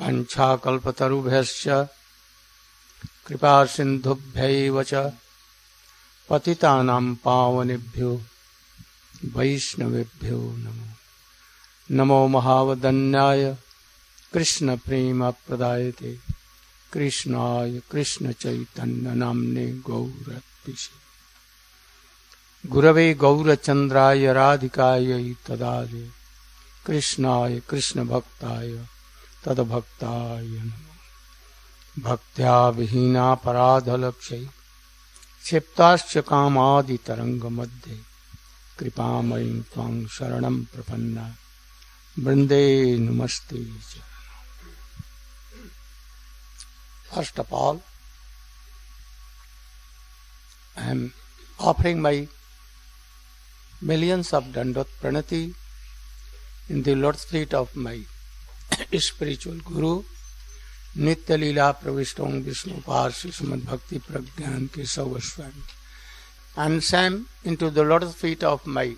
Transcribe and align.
वञ्छाकल्पतरुभ्यश्च 0.00 1.88
कृपा 3.26 3.66
सिन्धुभ्यैव 3.66 4.82
च। 4.82 4.94
पतितानां 6.30 7.14
पावनेभ्यो, 7.14 8.22
वैष्णवेभ्यो 9.24 10.38
नमो। 10.38 10.88
नमो 11.90 12.28
महावदन्याय। 12.28 13.56
कृष्णप्रेमप्रदायते 14.32 16.18
कृष्णाय 16.92 17.80
कृष्णचैतन्यनाम्ने 17.90 19.72
गौरत्पिषे 19.72 21.04
गुरवे 22.68 23.14
गौरचन्द्राय, 23.14 24.32
राधिकायै 24.32 25.34
तदादे। 25.48 26.08
कृष्णाय 26.86 27.60
कृष्णभक्ताय 27.60 28.86
तदभक्ताय 29.44 30.48
भक्त्या 31.96 32.56
विहीना 32.76 33.34
पराधलक्ष, 33.44 34.28
क्षिप्ताश्च 35.44 36.16
कामादि 36.28 36.96
तरंग 37.06 37.44
मध्य 37.58 37.98
कृपामयी 38.78 39.50
तां 39.74 40.06
शरण 40.14 40.62
प्रपन्ना। 40.64 41.26
वृंदे 42.16 42.64
नमस्ते 42.98 43.64
first 47.10 47.40
of 47.40 47.52
all 47.54 47.80
I 50.78 50.90
am 50.90 51.08
offering 51.58 52.00
my 52.00 52.26
millions 53.82 54.34
of 54.34 54.44
दंडोत 54.54 54.90
प्रणति 55.00 55.42
in 56.70 56.82
the 56.82 56.88
lot 57.04 57.16
street 57.16 57.54
of 57.54 57.78
my 57.78 58.04
spiritual 58.94 59.60
guru 59.60 60.02
नित्य 60.96 61.36
लीला 61.36 61.70
प्रविष्ट 61.72 62.20
ओम 62.20 62.32
विष्णु 62.32 62.74
पार्षद 62.86 63.64
भक्ति, 63.64 63.98
प्रज्ञान 63.98 64.66
के 64.66 64.86
सवस्वयं 64.86 66.64
and 66.64 66.80
Sam 66.80 67.24
in 67.46 67.56
to 67.56 67.70
the 67.70 67.78
lord 67.78 68.10
feet 68.10 68.44
of 68.44 68.68
माई 68.68 68.96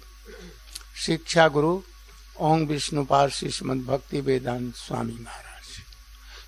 शिक्षा 1.07 1.49
गुरु, 1.49 1.83
ओम 2.39 2.67
विष्णु 2.67 3.05
पार्षद 3.05 3.85
भक्ति, 3.87 4.21
वेदांत, 4.21 4.75
स्वामी 4.77 5.13
महाराज। 5.13 5.46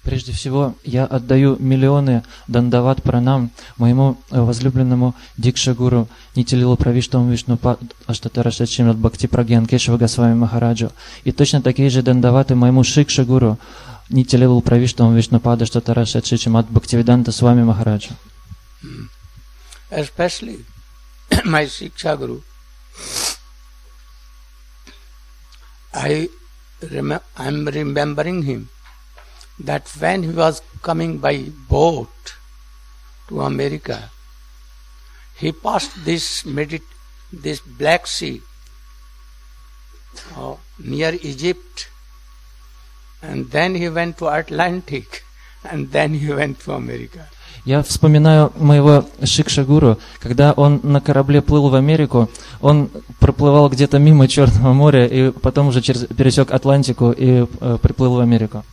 Прежде 0.09 0.33
всего, 0.33 0.75
я 0.84 1.05
отдаю 1.05 1.59
миллионы 1.59 2.23
дандават 2.47 3.03
пранам 3.03 3.51
моему 3.77 4.19
э, 4.31 4.41
возлюбленному 4.41 5.14
Дикшагуру 5.37 6.09
Нитилилу 6.34 6.78
Правиштаму 6.78 7.31
Вишну 7.31 7.59
Аштатара 8.06 8.51
Шачимат 8.51 8.97
Бхакти 8.97 9.27
Прагьян 9.27 9.67
Кешава 9.67 9.98
Госвами 9.98 10.33
Махараджу. 10.33 10.92
И 11.25 11.33
точно 11.33 11.61
такие 11.61 11.91
же 11.91 12.01
дандаваты 12.01 12.55
моему 12.55 12.84
Шикшагуру 12.84 13.59
Нитилилу 14.09 14.62
Правиштаму 14.62 15.14
Вишну 15.14 15.41
Пада 15.41 15.64
Аштатара 15.64 16.06
Шачимат 16.06 16.70
Бхактивиданта 16.70 17.31
Свами 17.31 17.64
Махараджу. 17.64 18.12
Especially 19.91 20.64
my 21.45 21.67
Shiksha 21.67 22.17
Guru, 22.17 22.41
I 25.92 26.31
rem- 26.81 27.20
am 27.36 27.67
remembering 27.67 28.42
him 28.45 28.70
that 29.61 29.89
when 30.01 30.23
he 30.23 30.33
was 30.33 30.62
coming 30.83 31.19
by 31.19 31.45
boat 31.69 32.09
to 33.28 33.42
America, 33.42 34.11
he 35.37 35.53
passed 35.53 36.05
this 36.05 36.42
medit- 36.45 36.95
this 37.33 37.61
Black 37.61 38.06
Sea 38.06 38.41
uh, 40.36 40.55
near 40.79 41.14
Egypt, 41.23 41.89
and 43.23 43.51
then 43.51 43.75
he 43.75 43.89
went 43.89 44.19
to 44.19 44.29
Atlantic, 44.29 45.25
and 45.64 45.91
then 45.92 46.14
he 46.14 46.33
went 46.33 46.61
to 46.61 46.73
America. 46.73 47.29
Я 47.64 47.83
вспоминаю 47.83 48.51
моего 48.56 49.05
Шикшагуру, 49.23 49.98
когда 50.20 50.53
он 50.53 50.81
на 50.83 51.03
корабле 51.03 51.42
плыл 51.42 51.69
в 51.69 51.75
Америку, 51.75 52.30
он 52.63 52.89
проплывал 53.19 53.69
где-то 53.69 53.98
мимо 53.98 54.27
Черного 54.27 54.73
моря 54.73 55.07
и 55.07 55.30
потом 55.30 55.67
уже 55.69 55.83
через, 55.83 56.07
пересек 56.07 56.51
Атлантику 56.51 57.11
и 57.11 57.45
э, 57.61 57.79
приплыл 57.83 58.14
в 58.14 58.20
Америку. 58.20 58.64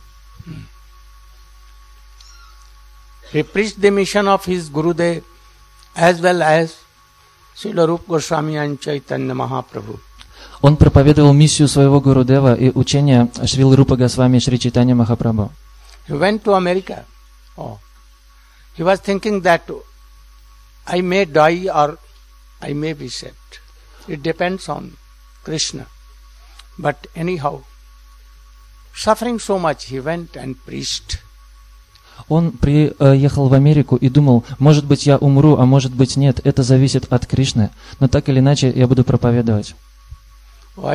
He 3.31 3.43
preached 3.43 3.79
the 3.79 3.91
mission 3.91 4.27
of 4.27 4.45
his 4.45 4.69
Gurudev 4.69 5.23
as 5.95 6.21
well 6.21 6.41
as 6.43 6.75
Srila 7.55 7.87
Rup 7.87 8.07
Goswami 8.07 8.57
and 8.57 8.79
Chaitanya 8.79 9.33
Mahaprabhu. 9.33 9.99
Он 10.61 10.77
проповедовал 10.77 11.33
миссию 11.33 11.67
своего 11.67 11.99
Гурудева 11.99 12.53
и 12.53 12.71
учение 12.71 13.31
Шрил 13.45 13.75
Рупа 13.75 13.95
Госвами 13.95 14.39
Шри 14.39 14.59
Читания 14.59 14.93
Махапрабху. 14.93 15.51
He 16.07 16.13
went 16.13 16.43
to 16.43 16.53
America. 16.53 17.05
Oh. 17.57 17.79
He 18.75 18.83
was 18.83 18.99
thinking 18.99 19.41
that 19.41 19.63
I 20.85 21.01
may 21.01 21.25
die 21.25 21.67
or 21.73 21.97
I 22.61 22.73
may 22.73 22.93
be 22.93 23.09
saved. 23.09 23.59
It 24.07 24.21
depends 24.21 24.69
on 24.69 24.97
Krishna. 25.43 25.87
But 26.77 27.07
anyhow, 27.15 27.63
suffering 28.95 29.39
so 29.39 29.57
much, 29.59 29.85
he 29.85 29.99
went 29.99 30.35
and 30.35 30.63
preached. 30.63 31.19
Он 32.28 32.52
приехал 32.52 33.48
в 33.48 33.54
Америку 33.54 33.96
и 33.96 34.08
думал, 34.08 34.44
может 34.58 34.84
быть, 34.84 35.06
я 35.06 35.16
умру, 35.18 35.56
а 35.56 35.66
может 35.66 35.92
быть, 35.92 36.16
нет. 36.16 36.40
Это 36.44 36.62
зависит 36.62 37.12
от 37.12 37.26
Кришны. 37.26 37.70
Но 38.00 38.08
так 38.08 38.28
или 38.28 38.40
иначе, 38.40 38.70
я 38.74 38.86
буду 38.86 39.04
проповедовать. 39.04 39.74
Oh, 40.76 40.92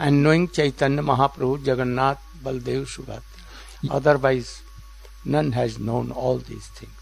and 0.00 0.22
knowing 0.22 0.48
Chaitanya 0.48 1.02
Mahaprabhu, 1.02 1.62
Jagannath, 1.62 2.18
Baldev, 2.42 2.88
Subhadra. 2.88 3.22
Otherwise, 3.90 4.62
none 5.24 5.52
has 5.52 5.78
known 5.78 6.10
all 6.10 6.38
these 6.38 6.66
things. 6.68 6.99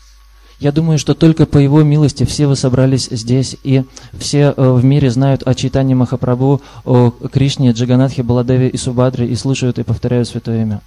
Я 0.58 0.72
думаю, 0.72 0.98
что 0.98 1.14
только 1.14 1.46
по 1.46 1.58
Его 1.58 1.84
милости 1.84 2.24
все 2.24 2.48
вы 2.48 2.56
собрались 2.56 3.08
здесь, 3.10 3.56
и 3.62 3.84
все 4.18 4.52
э, 4.56 4.70
в 4.72 4.84
мире 4.84 5.08
знают 5.10 5.46
о 5.46 5.54
читании 5.54 5.94
Махапрабху, 5.94 6.60
о 6.84 7.10
Кришне, 7.10 7.70
Джаганатхе, 7.70 8.24
Баладеве 8.24 8.68
и 8.68 8.76
Субадре, 8.76 9.28
и 9.28 9.36
слушают 9.36 9.78
и 9.78 9.84
повторяют 9.84 10.28
Святое 10.28 10.62
Имя. 10.62 10.82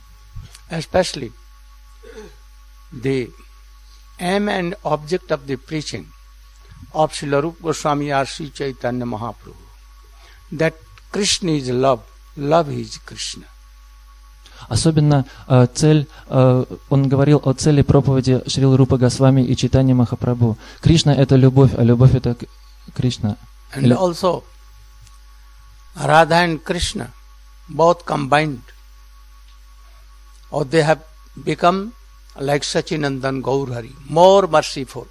Especially 0.70 1.32
the 2.92 3.30
aim 4.20 4.50
and 4.50 4.76
object 4.84 5.32
of 5.32 5.48
the 5.48 5.56
preaching 5.56 6.08
of 6.94 7.14
Srila 7.14 7.42
Rupa 7.42 7.64
Goswami 7.64 8.12
or 8.12 8.26
Chaitanya 8.26 9.06
Mahaprabhu. 9.06 9.56
That 10.52 10.74
Krishna 11.12 11.52
is 11.52 11.70
love, 11.70 12.04
love 12.36 12.70
is 12.70 12.98
Krishna. 12.98 13.46
Особенно 14.68 15.26
э, 15.48 15.68
цель, 15.74 16.08
э, 16.28 16.66
он 16.90 17.10
говорил 17.10 17.42
о 17.44 17.54
цели 17.54 17.82
проповеди 17.82 18.42
Шрил 18.48 18.76
Рупа 18.76 18.98
Госвами 18.98 19.42
и 19.42 19.56
читания 19.56 19.96
Махапрабху. 19.96 20.58
Кришна– 20.82 21.14
это 21.18 21.36
любовь, 21.36 21.72
а 21.78 21.84
любовь– 21.84 22.12
это 22.16 22.36
Кришна. 22.94 23.38
And 23.74 23.92
also, 23.94 24.44
Radha 25.96 26.44
and 26.44 26.64
Krishna, 26.64 27.08
both 27.70 28.06
combined, 28.06 28.62
or 30.52 30.66
they 30.66 30.84
have 30.84 31.00
become 31.46 31.94
like 32.40 32.64
Sachinandan 32.64 33.42
Gaurhari, 33.42 33.92
more 34.10 34.48
merciful. 34.48 35.08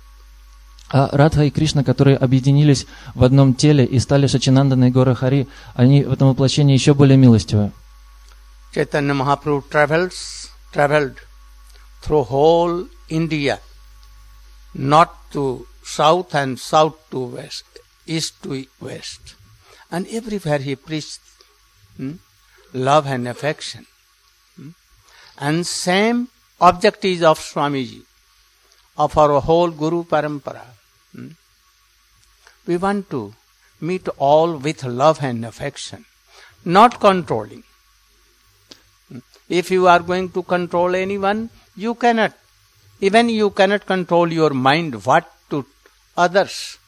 А 0.93 1.09
Радха 1.13 1.45
и 1.45 1.51
Кришна, 1.51 1.85
которые 1.85 2.17
объединились 2.17 2.87
в 3.15 3.23
одном 3.23 3.55
теле 3.55 3.85
и 3.85 4.01
стали 4.01 4.27
Шачинанданой 4.27 4.91
Гора 4.91 5.15
Хари, 5.15 5.47
они 5.75 6.03
в 6.03 6.13
этом 6.13 6.29
воплощении 6.29 6.75
еще 6.75 6.95
более 6.95 7.17
милостивы. 7.17 7.71
Chaitanya 8.73 9.15
Mahaprabhu 9.15 9.69
travels, 9.69 10.51
traveled 10.73 11.17
through 12.03 12.23
whole 12.23 12.89
India, 13.09 13.59
north 14.75 15.11
to 15.33 15.67
south 15.83 16.35
and 16.35 16.59
south 16.59 16.97
to 17.11 17.19
west, 17.19 17.65
east 18.07 18.41
to 18.45 18.65
west. 18.81 19.35
And 19.91 20.07
everywhere 20.09 20.59
he 20.59 20.77
preached 20.77 21.21
hmm, 21.97 22.13
love 22.73 23.07
and 23.07 23.27
affection. 23.27 23.87
hmm. 24.57 24.71
And 25.39 25.67
same 25.67 26.29
object 26.61 27.05
is 27.05 27.25
of 27.25 27.41
Swamiji, 27.41 28.03
of 28.97 29.19
our 29.19 29.41
whole 29.41 29.71
Guru 29.71 30.05
Parampara. 30.05 30.65
hmm. 31.13 31.31
We 32.69 32.77
want 32.77 33.11
to 33.11 33.35
meet 33.81 34.07
all 34.17 34.57
with 34.59 34.85
love 34.85 35.25
and 35.25 35.45
affection, 35.45 36.05
not 36.65 37.01
controlling. 37.01 37.65
If 39.51 39.71
you 39.71 39.89
are 39.89 39.99
going 39.99 40.31
to 40.31 40.43
control 40.45 40.95
anyone, 40.95 41.49
you 41.77 41.95
cannot. 41.97 42.33
Even 43.01 43.29
you 43.29 43.51
cannot 43.51 43.85
control 43.85 44.31
your 44.31 44.55
mind 44.55 44.95
what 45.05 45.25
to 45.51 45.65
others. 46.17 46.79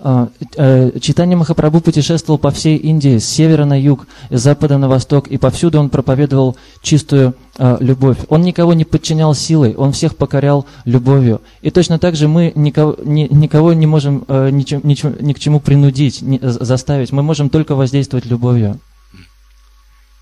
А, 0.00 0.28
э, 0.56 0.98
Читание 0.98 1.36
Махапрабху 1.36 1.80
путешествовал 1.80 2.38
по 2.38 2.50
всей 2.50 2.76
Индии, 2.76 3.18
с 3.18 3.24
севера 3.28 3.64
на 3.64 3.80
юг, 3.80 4.08
с 4.30 4.40
запада 4.40 4.76
на 4.78 4.88
восток, 4.88 5.28
и 5.28 5.38
повсюду 5.38 5.78
он 5.78 5.88
проповедовал 5.90 6.56
чистую 6.82 7.34
а, 7.56 7.76
любовь. 7.78 8.18
Он 8.28 8.42
никого 8.42 8.74
не 8.74 8.84
подчинял 8.84 9.32
силой, 9.34 9.74
он 9.76 9.92
всех 9.92 10.16
покорял 10.16 10.66
любовью. 10.84 11.40
И 11.62 11.70
точно 11.70 12.00
так 12.00 12.16
же 12.16 12.26
мы 12.26 12.52
никого, 12.56 12.96
ни, 13.04 13.28
никого 13.30 13.72
не 13.72 13.86
можем 13.86 14.24
э, 14.26 14.50
ничем, 14.50 14.80
ничем, 14.82 15.14
ни 15.20 15.32
к 15.32 15.38
чему 15.38 15.60
принудить, 15.60 16.18
з- 16.20 16.64
заставить. 16.64 17.12
Мы 17.12 17.22
можем 17.22 17.48
только 17.48 17.76
воздействовать 17.76 18.26
любовью. 18.26 18.80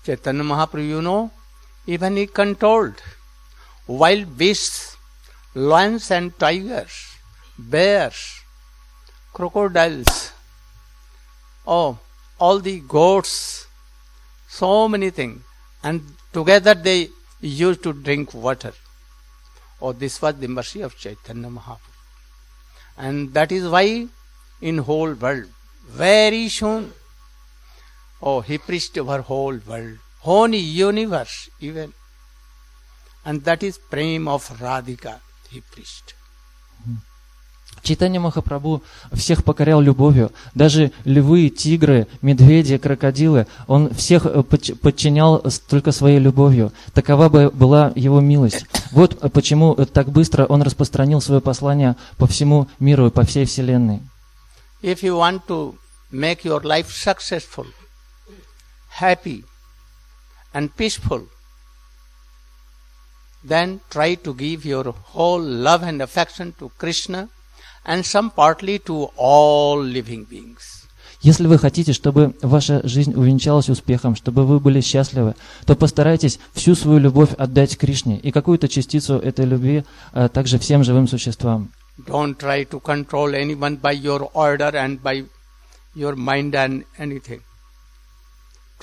Chaitanya 0.05 0.43
Mahaprabhu, 0.43 0.87
you 0.87 1.01
know, 1.01 1.31
even 1.87 2.17
he 2.17 2.27
controlled 2.27 3.01
wild 3.87 4.37
beasts, 4.37 4.97
lions 5.55 6.11
and 6.11 6.37
tigers, 6.37 7.15
bears, 7.57 8.41
crocodiles, 9.33 10.31
oh, 11.65 11.97
all 12.39 12.59
the 12.59 12.79
goats, 12.81 13.67
so 14.47 14.87
many 14.87 15.09
things. 15.09 15.41
And 15.83 16.01
together 16.31 16.73
they 16.73 17.09
used 17.41 17.83
to 17.83 17.93
drink 17.93 18.33
water. 18.33 18.73
Oh, 19.81 19.91
this 19.91 20.21
was 20.21 20.35
the 20.35 20.47
mercy 20.47 20.81
of 20.81 20.97
Chaitanya 20.97 21.49
Mahaprabhu. 21.49 21.79
And 22.97 23.33
that 23.33 23.51
is 23.51 23.67
why 23.67 24.07
in 24.61 24.77
whole 24.77 25.13
world, 25.13 25.45
very 25.87 26.47
soon, 26.47 26.93
Oh, 28.25 28.39
he 28.39 28.57
preached 28.57 28.97
over 28.97 29.21
whole 29.21 29.59
world, 29.67 29.97
whole 30.21 30.55
universe 30.55 31.49
even. 31.59 31.91
And 33.25 33.43
that 33.43 33.63
is 33.63 33.77
prem 33.77 34.29
of 34.29 34.47
Radhika 34.61 35.19
he 35.51 35.61
preached. 35.73 36.15
Читание 37.81 38.21
Махапрабху 38.21 38.81
всех 39.11 39.43
покорял 39.43 39.81
любовью. 39.81 40.31
Даже 40.55 40.93
львы, 41.03 41.49
тигры, 41.49 42.07
медведи, 42.21 42.77
крокодилы, 42.77 43.45
он 43.67 43.93
всех 43.93 44.25
э, 44.25 44.39
подч- 44.39 44.75
подчинял 44.75 45.43
только 45.67 45.91
своей 45.91 46.19
любовью. 46.19 46.71
Такова 46.93 47.27
бы 47.27 47.49
была 47.49 47.91
его 47.95 48.21
милость. 48.21 48.65
Вот 48.91 49.21
э, 49.21 49.27
почему 49.27 49.73
э, 49.73 49.85
так 49.85 50.09
быстро 50.09 50.45
он 50.45 50.61
распространил 50.61 51.19
свое 51.19 51.41
послание 51.41 51.97
по 52.17 52.25
всему 52.25 52.69
миру 52.79 53.07
и 53.07 53.09
по 53.11 53.25
всей 53.25 53.43
Вселенной. 53.43 53.99
If 54.81 55.01
you 55.01 55.17
want 55.17 55.41
to 55.47 55.75
make 56.09 56.45
your 56.45 56.61
life 56.63 56.87
successful, 56.87 57.65
happy, 58.92 59.44
and 60.54 60.74
peaceful, 60.76 61.22
then 63.44 63.80
try 63.90 64.14
to 64.14 64.34
give 64.34 64.64
your 64.64 64.92
whole 64.92 65.40
love 65.40 65.82
and 65.82 66.02
affection 66.02 66.52
to 66.58 66.70
Krishna 66.78 67.28
and 67.84 68.04
some 68.04 68.30
partly 68.30 68.78
to 68.80 69.10
all 69.16 69.78
living 69.78 70.24
beings. 70.24 70.84
Если 71.20 71.48
вы 71.48 71.58
хотите, 71.58 71.92
чтобы 71.92 72.36
ваша 72.42 72.80
жизнь 72.86 73.12
увенчалась 73.14 73.68
успехом, 73.68 74.14
чтобы 74.14 74.46
вы 74.46 74.60
были 74.60 74.80
счастливы, 74.80 75.34
то 75.66 75.74
постарайтесь 75.74 76.38
всю 76.52 76.76
свою 76.76 77.00
любовь 77.00 77.32
отдать 77.36 77.76
Кришне 77.76 78.18
и 78.18 78.30
какую-то 78.30 78.68
частицу 78.68 79.14
этой 79.14 79.44
любви 79.44 79.84
э, 80.12 80.28
также 80.28 80.60
всем 80.60 80.84
живым 80.84 81.08
существам. 81.08 81.72
Don't 82.06 82.36
try 82.36 82.64
to 82.68 82.80
control 82.80 83.34
anyone 83.34 83.80
by 83.80 83.92
your 83.92 84.30
order 84.32 84.70
and 84.76 85.02
by 85.02 85.24
your 85.96 86.14
mind 86.14 86.54
and 86.54 86.84
anything. 86.98 87.40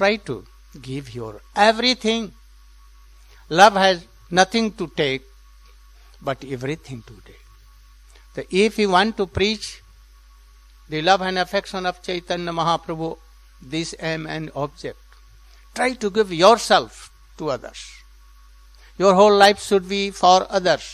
Try 0.00 0.16
to 0.28 0.36
give 0.80 1.14
your 1.14 1.42
everything. 1.54 2.32
Love 3.50 3.74
has 3.74 4.06
nothing 4.30 4.72
to 4.80 4.86
take, 5.02 5.26
but 6.22 6.44
everything 6.56 7.02
to 7.10 7.14
take. 7.26 7.44
So 8.34 8.42
if 8.50 8.78
you 8.78 8.88
want 8.96 9.18
to 9.18 9.26
preach 9.26 9.82
the 10.88 11.02
love 11.02 11.20
and 11.20 11.38
affection 11.44 11.84
of 11.84 12.00
Chaitanya 12.02 12.52
Mahaprabhu, 12.52 13.18
this 13.60 13.94
aim 14.00 14.26
and 14.26 14.50
object, 14.54 14.98
try 15.74 15.92
to 15.92 16.10
give 16.10 16.32
yourself 16.32 17.12
to 17.36 17.50
others. 17.50 17.84
Your 18.96 19.14
whole 19.14 19.36
life 19.36 19.62
should 19.62 19.88
be 19.88 20.10
for 20.10 20.46
others 20.48 20.88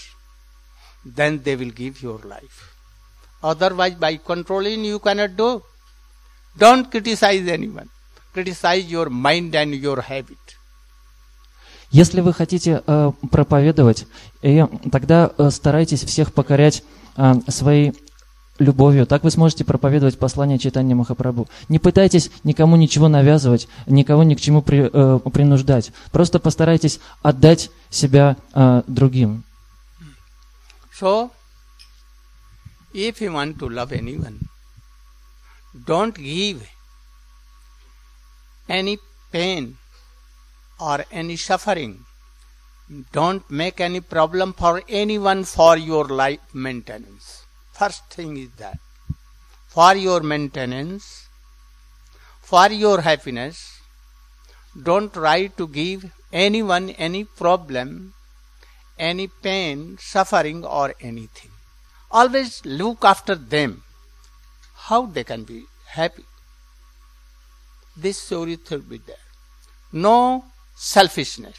then 1.14 1.42
they 1.42 1.54
will 1.54 1.70
give 1.70 2.02
your 2.02 2.18
life. 2.18 2.74
Otherwise, 3.42 3.94
by 3.94 4.16
controlling, 4.16 4.84
you 4.84 4.98
cannot 4.98 5.36
do. 5.36 5.62
Don't 6.58 6.90
criticize 6.90 7.46
anyone. 7.46 7.88
Criticize 8.36 8.84
your 8.90 9.08
mind 9.08 9.54
and 9.54 9.72
your 9.80 10.04
habit. 10.06 10.36
Если 11.90 12.20
вы 12.20 12.34
хотите 12.34 12.82
э, 12.86 13.12
проповедовать, 13.30 14.06
и 14.42 14.62
тогда 14.92 15.30
э, 15.38 15.48
старайтесь 15.50 16.04
всех 16.04 16.34
покорять 16.34 16.82
э, 17.16 17.32
своей 17.48 17.94
любовью. 18.58 19.06
Так 19.06 19.24
вы 19.24 19.30
сможете 19.30 19.64
проповедовать 19.64 20.18
послание 20.18 20.58
читания 20.58 20.94
Махапрабху. 20.94 21.48
Не 21.70 21.78
пытайтесь 21.78 22.30
никому 22.44 22.76
ничего 22.76 23.08
навязывать, 23.08 23.68
никого 23.86 24.22
ни 24.22 24.34
к 24.34 24.40
чему 24.42 24.60
при- 24.60 24.90
э, 24.92 25.18
принуждать. 25.30 25.92
Просто 26.12 26.38
постарайтесь 26.38 27.00
отдать 27.22 27.70
себя 27.88 28.36
э, 28.52 28.82
другим. 28.86 29.44
So, 31.00 31.30
if 32.92 33.22
you 33.22 33.32
want 33.32 33.56
to 33.60 33.70
love 33.70 33.92
anyone, 33.92 34.40
don't 35.86 36.14
give 36.14 36.60
any 38.68 38.98
pain 39.30 39.78
or 40.78 41.04
any 41.10 41.36
suffering. 41.36 42.04
Don't 43.12 43.50
make 43.50 43.80
any 43.80 44.00
problem 44.00 44.52
for 44.52 44.82
anyone 44.88 45.44
for 45.44 45.76
your 45.76 46.04
life 46.04 46.40
maintenance. 46.54 47.44
First 47.72 48.04
thing 48.10 48.36
is 48.36 48.50
that. 48.58 48.78
For 49.68 49.94
your 49.94 50.20
maintenance, 50.20 51.28
for 52.40 52.68
your 52.70 53.00
happiness, 53.00 53.80
don't 54.80 55.12
try 55.12 55.48
to 55.48 55.66
give 55.66 56.10
anyone 56.32 56.90
any 56.90 57.24
problem, 57.24 58.14
any 58.98 59.26
pain, 59.26 59.98
suffering, 60.00 60.64
or 60.64 60.94
anything. 61.00 61.50
Always 62.10 62.64
look 62.64 63.04
after 63.04 63.34
them, 63.34 63.82
how 64.74 65.06
they 65.06 65.24
can 65.24 65.44
be 65.44 65.64
happy. 65.88 66.24
This 67.96 68.20
story 68.20 68.58
should 68.68 68.88
be 68.88 68.98
there. 68.98 69.16
No 69.92 70.44
selfishness, 70.74 71.56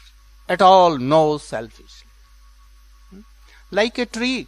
at 0.48 0.62
all, 0.62 0.98
no 0.98 1.38
selfishness. 1.38 2.04
Hmm? 3.10 3.20
Like 3.70 3.98
a 3.98 4.06
tree, 4.06 4.46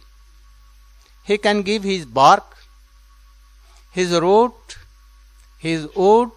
he 1.23 1.37
can 1.37 1.61
give 1.61 1.83
his 1.83 2.05
bark, 2.05 2.45
his 3.91 4.11
root, 4.19 4.77
his 5.59 5.87
wood, 5.95 6.31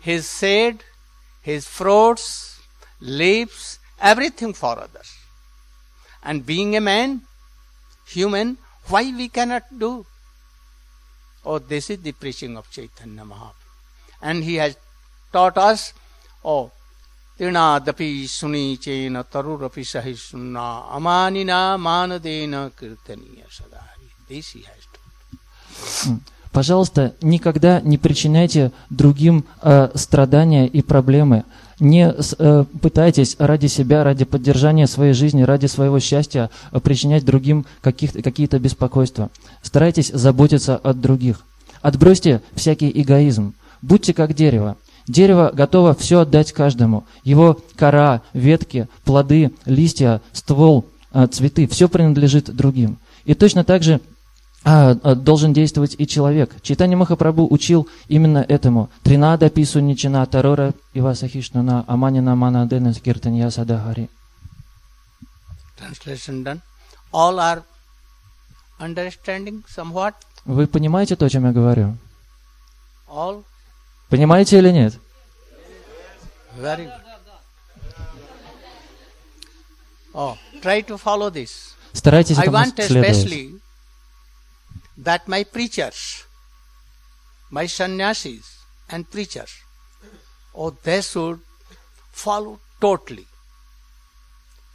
his 0.00 0.28
seed, 0.28 0.84
his 1.42 1.66
fruits, 1.66 2.60
leaves, 3.00 3.78
everything 4.00 4.52
for 4.52 4.78
others. 4.78 5.14
And 6.22 6.44
being 6.44 6.76
a 6.76 6.80
man, 6.80 7.22
human, 8.06 8.58
why 8.88 9.02
we 9.16 9.28
cannot 9.28 9.78
do? 9.78 10.04
Oh, 11.44 11.58
this 11.58 11.88
is 11.88 12.02
the 12.02 12.12
preaching 12.12 12.56
of 12.56 12.70
Chaitanya 12.70 13.24
Mahaprabhu. 13.24 13.59
And 14.21 14.43
he 14.43 14.55
has 14.55 14.75
taught 15.31 15.57
us, 15.57 15.93
oh, 16.43 16.69
तृणादपि 17.39 18.09
सुनीचेन 18.29 19.21
तरुरपि 19.33 19.83
सहिष्णुना 19.83 20.67
अमानिना 20.97 21.59
मानदेन 21.77 22.53
कीर्तनीय 22.79 23.43
सदा 23.57 23.81
This 24.29 24.53
he 24.53 24.61
has 24.63 24.83
taught. 24.93 26.19
Пожалуйста, 26.51 27.13
никогда 27.21 27.81
не 27.81 27.97
причиняйте 27.97 28.71
другим 28.89 29.43
э, 29.61 29.89
страдания 29.95 30.65
и 30.67 30.81
проблемы. 30.81 31.43
Не 31.81 32.13
с- 32.13 32.33
э, 32.39 32.63
пытайтесь 32.81 33.35
ради 33.39 33.67
себя, 33.67 34.05
ради 34.05 34.23
поддержания 34.23 34.87
своей 34.87 35.11
жизни, 35.11 35.43
ради 35.43 35.65
своего 35.65 35.99
счастья 35.99 36.49
э, 36.71 36.79
причинять 36.79 37.25
другим 37.25 37.65
каких 37.81 38.13
какие-то 38.13 38.57
беспокойства. 38.57 39.29
Старайтесь 39.61 40.11
заботиться 40.13 40.77
от 40.77 41.01
других. 41.01 41.41
Отбросьте 41.81 42.41
всякий 42.55 42.89
эгоизм. 43.01 43.53
Будьте 43.82 44.14
как 44.14 44.34
дерево. 44.34 44.76
Дерево 45.06 45.50
готово 45.52 45.94
все 45.94 46.20
отдать 46.20 46.52
каждому. 46.52 47.04
Его 47.24 47.60
кора, 47.76 48.22
ветки, 48.32 48.88
плоды, 49.04 49.52
листья, 49.64 50.20
ствол, 50.32 50.86
э, 51.12 51.26
цветы, 51.26 51.66
все 51.66 51.88
принадлежит 51.88 52.54
другим. 52.54 52.98
И 53.24 53.34
точно 53.34 53.64
так 53.64 53.82
же 53.82 54.00
а, 54.62 54.90
а, 54.90 55.14
должен 55.14 55.52
действовать 55.52 55.96
и 55.98 56.06
человек. 56.06 56.54
Читание 56.62 56.96
Махапрабху 56.96 57.46
учил 57.50 57.88
именно 58.08 58.44
этому. 58.46 58.90
Тринада 59.02 59.48
пису 59.48 59.80
ничина 59.80 60.24
тарора 60.26 60.74
ивасахишнуна 60.92 61.84
аманина 61.88 62.36
манадена 62.36 62.92
скиртанья 62.92 63.48
садагари. 63.50 64.10
Translation 65.78 66.44
done. 66.44 66.60
All 67.12 67.38
are 67.38 67.62
understanding 68.78 69.64
somewhat. 69.66 70.12
Вы 70.44 70.66
понимаете 70.66 71.16
то, 71.16 71.24
о 71.24 71.30
чем 71.30 71.46
я 71.46 71.52
говорю? 71.52 71.96
All 73.08 73.42
Понимаете 74.09 74.57
или 74.59 74.71
нет? 74.71 74.93
very 76.57 76.85
good. 76.85 77.01
Oh, 80.13 80.37
try 80.61 80.81
to 80.81 80.97
follow 80.97 81.29
this. 81.29 81.73
Старайтесь 81.93 82.37
I 82.37 82.43
этому 82.43 82.57
want 82.57 82.75
следовать. 82.75 83.09
especially 83.09 83.59
that 84.97 85.27
my 85.27 85.43
preachers, 85.43 86.23
my 87.51 87.65
sannyasis 87.67 88.43
and 88.89 89.09
preachers, 89.11 89.51
oh, 90.53 90.71
they 90.83 91.01
should 91.01 91.39
follow 92.13 92.59
totally. 92.79 93.27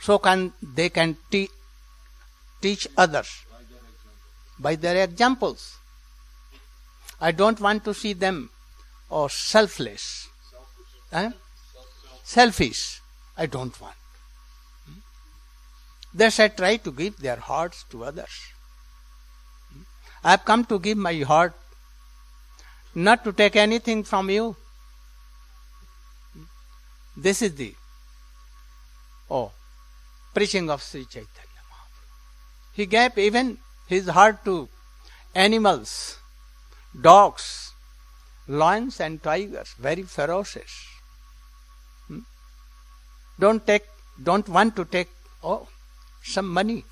So 0.01 0.19
can 0.19 0.53
they 0.63 0.91
can 0.91 1.17
te- 1.31 1.51
teach 2.61 2.87
others 2.97 3.31
by 4.59 4.77
their 4.77 5.03
examples. 5.05 5.77
I 7.21 7.33
don't 7.33 7.61
want 7.61 7.85
to 7.85 7.95
see 7.95 8.13
them 8.13 8.51
oh, 9.10 9.28
selfless, 9.28 10.28
eh? 11.12 11.32
selfish. 12.24 13.02
I 13.38 13.46
don't 13.46 13.80
want. 13.82 13.96
Hmm? 14.86 15.00
They 16.14 16.30
said 16.30 16.56
try 16.58 16.78
to 16.78 16.92
give 16.92 17.18
their 17.18 17.36
hearts 17.36 17.84
to 17.92 18.06
others. 18.06 18.36
Hmm? 19.74 19.82
I 20.24 20.32
have 20.32 20.46
come 20.46 20.66
to 20.66 20.80
give 20.80 20.98
my 20.98 21.16
heart 21.20 21.54
not 22.94 23.24
to 23.26 23.34
take 23.34 23.56
anything 23.56 24.04
from 24.04 24.30
you. 24.30 24.56
Hmm? 26.34 26.44
This 27.18 27.42
is 27.42 27.56
the 27.56 27.74
oh 29.30 29.52
preaching 30.34 30.70
of 30.70 30.82
Sri 30.82 31.06
Chaitanya 31.06 31.64
Mahaprabhu. 31.72 32.74
He 32.74 32.86
gave 32.86 33.18
even 33.18 33.58
his 33.88 34.08
heart 34.08 34.44
to 34.46 34.70
animals, 35.34 36.18
dogs, 37.00 37.65
lions 38.48 39.00
and 39.00 39.22
tigers, 39.22 39.74
very 39.80 40.04
ferocious. 40.04 40.88
Hmm? 42.08 42.20
Don't 43.40 43.66
take, 43.66 43.86
don't 44.22 44.48
want 44.48 44.76
to 44.76 44.86
take, 44.86 45.10
oh, 45.44 45.68
some 46.24 46.48
money 46.48 46.86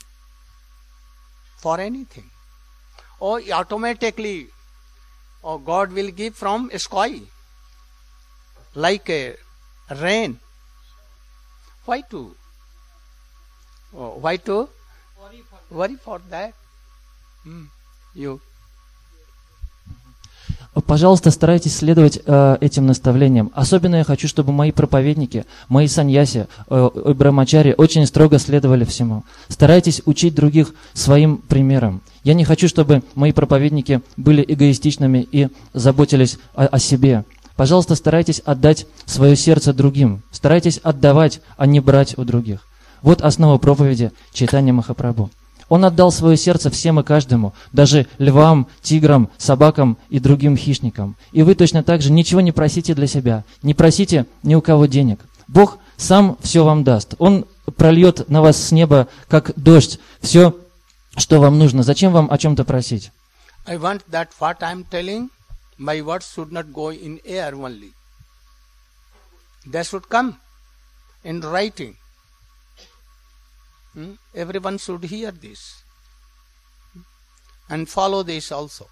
for 1.58 1.80
anything. 1.80 2.30
Or 3.20 3.40
oh, 3.40 3.52
automatically, 3.52 4.48
oh, 5.44 5.58
God 5.58 5.92
will 5.92 6.10
give 6.10 6.36
from 6.36 6.70
sky, 6.78 7.22
like 8.76 9.10
a 9.10 9.36
rain. 10.02 10.40
Why 11.86 12.02
to? 12.02 12.36
Oh, 13.96 14.18
why 14.20 14.38
to 14.38 14.70
worry 15.70 15.96
for 15.96 16.20
that? 16.30 16.54
Hmm. 17.44 17.66
You. 18.16 18.42
Пожалуйста, 20.74 21.30
старайтесь 21.30 21.76
следовать 21.76 22.20
э, 22.26 22.58
этим 22.60 22.88
наставлениям. 22.88 23.52
Особенно 23.54 23.98
я 23.98 24.04
хочу, 24.04 24.28
чтобы 24.28 24.52
мои 24.52 24.72
проповедники, 24.72 25.46
мои 25.70 25.88
саньяси, 25.88 26.48
э, 26.68 26.90
брамачари 27.16 27.76
очень 27.78 28.08
строго 28.08 28.40
следовали 28.40 28.84
всему. 28.84 29.24
Старайтесь 29.50 30.02
учить 30.06 30.34
других 30.34 30.74
своим 30.94 31.38
примером. 31.38 32.02
Я 32.24 32.34
не 32.34 32.44
хочу, 32.44 32.68
чтобы 32.68 33.04
мои 33.14 33.32
проповедники 33.32 34.02
были 34.18 34.44
эгоистичными 34.48 35.28
и 35.32 35.50
заботились 35.74 36.40
о, 36.56 36.66
о 36.66 36.80
себе. 36.80 37.24
Пожалуйста, 37.56 37.94
старайтесь 37.94 38.40
отдать 38.44 38.88
свое 39.06 39.36
сердце 39.36 39.74
другим. 39.74 40.24
Старайтесь 40.32 40.80
отдавать, 40.82 41.42
а 41.56 41.68
не 41.68 41.82
брать 41.82 42.18
у 42.18 42.24
других. 42.24 42.68
Вот 43.04 43.22
основа 43.22 43.60
проповеди 43.60 44.12
Чайтанья 44.34 44.74
Махапрабху. 44.74 45.30
Он 45.74 45.86
отдал 45.86 46.12
свое 46.12 46.38
сердце 46.38 46.70
всем 46.70 47.00
и 47.00 47.04
каждому, 47.04 47.56
даже 47.72 48.06
львам, 48.20 48.68
тиграм, 48.84 49.32
собакам 49.40 49.98
и 50.12 50.20
другим 50.20 50.56
хищникам. 50.56 51.16
И 51.32 51.42
вы 51.42 51.56
точно 51.56 51.82
так 51.82 52.04
же 52.04 52.12
ничего 52.12 52.42
не 52.42 52.52
просите 52.52 52.94
для 52.94 53.08
себя, 53.08 53.44
не 53.64 53.74
просите 53.74 54.28
ни 54.44 54.54
у 54.54 54.62
кого 54.62 54.86
денег. 54.86 55.22
Бог 55.48 55.80
сам 55.98 56.38
все 56.42 56.64
вам 56.64 56.84
даст. 56.84 57.16
Он 57.18 57.48
прольет 57.76 58.30
на 58.30 58.44
вас 58.44 58.62
с 58.62 58.72
неба, 58.72 59.08
как 59.28 59.52
дождь, 59.56 60.00
все, 60.22 60.56
что 61.18 61.40
вам 61.40 61.58
нужно. 61.58 61.82
Зачем 61.82 62.12
вам 62.12 62.28
о 62.30 62.38
чем-то 62.38 62.66
просить? 62.66 63.12
In 71.24 71.42
writing. 71.42 71.96
Hmm? 73.94 74.14
Everyone 74.34 74.78
should 74.78 75.04
hear 75.04 75.32
this 75.32 75.84
and 77.70 77.88
follow 77.88 78.24
this 78.24 78.52
also. 78.52 78.88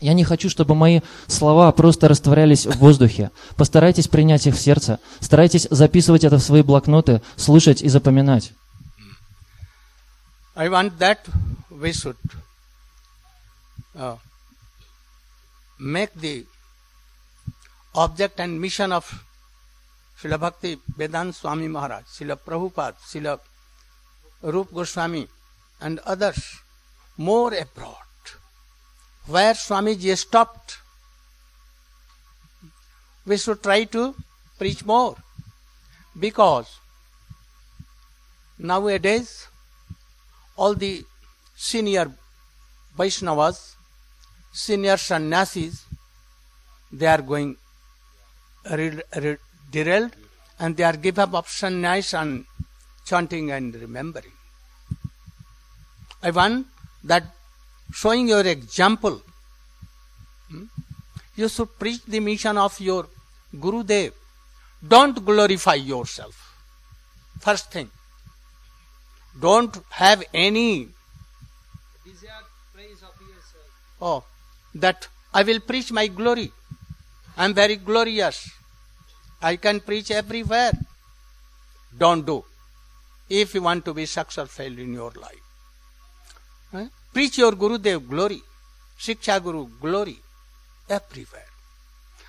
Я 0.00 0.14
не 0.14 0.22
хочу, 0.22 0.48
чтобы 0.48 0.76
мои 0.76 1.00
слова 1.26 1.72
просто 1.72 2.06
растворялись 2.06 2.66
в 2.66 2.78
воздухе. 2.78 3.32
Постарайтесь 3.56 4.06
принять 4.06 4.46
их 4.46 4.54
в 4.54 4.60
сердце. 4.60 5.00
Старайтесь 5.18 5.66
записывать 5.70 6.22
это 6.22 6.38
в 6.38 6.42
свои 6.42 6.62
блокноты, 6.62 7.20
слушать 7.36 7.82
и 7.82 7.88
запоминать. 7.88 8.52
I 10.54 10.68
want 10.68 10.98
that 10.98 11.18
we 11.70 11.92
should 11.92 12.16
uh, 13.96 14.16
make 15.78 16.12
the 16.14 16.46
object 17.94 18.38
and 18.38 18.60
mission 18.60 18.92
of 18.92 19.04
शिल 20.18 20.36
भक्ति 20.36 20.76
वेदांत 20.98 21.34
स्वामी 21.34 21.68
महाराज 21.68 22.04
शिल 22.16 22.34
प्रभुपाद 22.46 22.94
शिल 23.10 23.26
Rupa 24.54 24.72
Goswami 24.74 25.26
and 25.80 25.98
others 26.14 26.44
more 27.18 27.54
abroad 27.54 28.30
where 29.24 29.54
Swami 29.56 29.94
ji 30.02 30.16
stop 30.16 30.54
we 33.26 33.36
should 33.38 33.62
try 33.62 33.84
to 33.94 34.08
preach 34.60 34.82
more 34.86 35.22
because 36.16 36.66
now 38.58 38.88
A 38.88 38.98
days 38.98 39.30
all 40.58 40.74
the 40.76 40.92
senior 41.58 42.08
Vaishnavas 42.96 43.58
senior 44.54 44.96
sannyasis 44.98 45.82
they 46.92 47.06
are 47.06 47.22
going 47.22 47.54
derailed 49.70 50.12
and 50.58 50.76
they 50.76 50.84
are 50.84 50.96
give 50.96 51.18
up 51.18 51.34
option 51.34 51.80
nice 51.80 52.14
and 52.14 52.44
chanting 53.04 53.50
and 53.50 53.74
remembering. 53.74 54.32
I 56.22 56.30
want 56.30 56.66
that 57.04 57.24
showing 57.92 58.28
your 58.28 58.46
example. 58.46 59.22
Hmm, 60.50 60.64
you 61.36 61.48
should 61.48 61.78
preach 61.78 62.04
the 62.06 62.20
mission 62.20 62.58
of 62.58 62.78
your 62.80 63.06
Guru 63.58 63.82
Dev. 63.84 64.12
Don't 64.86 65.24
glorify 65.24 65.74
yourself. 65.74 66.36
First 67.40 67.70
thing. 67.70 67.90
Don't 69.40 69.76
have 69.90 70.24
any 70.34 70.88
desire 72.04 72.44
praise 72.74 73.02
of 73.02 73.14
yourself. 73.20 73.68
oh 74.00 74.24
that 74.74 75.06
I 75.32 75.42
will 75.42 75.60
preach 75.60 75.92
my 75.92 76.06
glory. 76.08 76.50
I 77.36 77.44
am 77.44 77.54
very 77.54 77.76
glorious. 77.76 78.50
I 79.42 79.56
can 79.56 79.80
preach 79.80 80.10
everywhere. 80.10 80.72
Don't 81.96 82.24
do. 82.24 82.44
If 83.28 83.54
you 83.54 83.62
want 83.62 83.84
to 83.84 83.94
be 83.94 84.06
successful 84.06 84.66
in 84.66 84.94
your 84.94 85.12
life. 85.12 85.48
Preach 87.12 87.38
your 87.38 87.52
Guru 87.52 87.78
Dev 87.78 88.08
glory, 88.08 88.40
Shiksha 88.98 89.42
Guru 89.42 89.66
glory, 89.80 90.18
everywhere. 90.88 91.46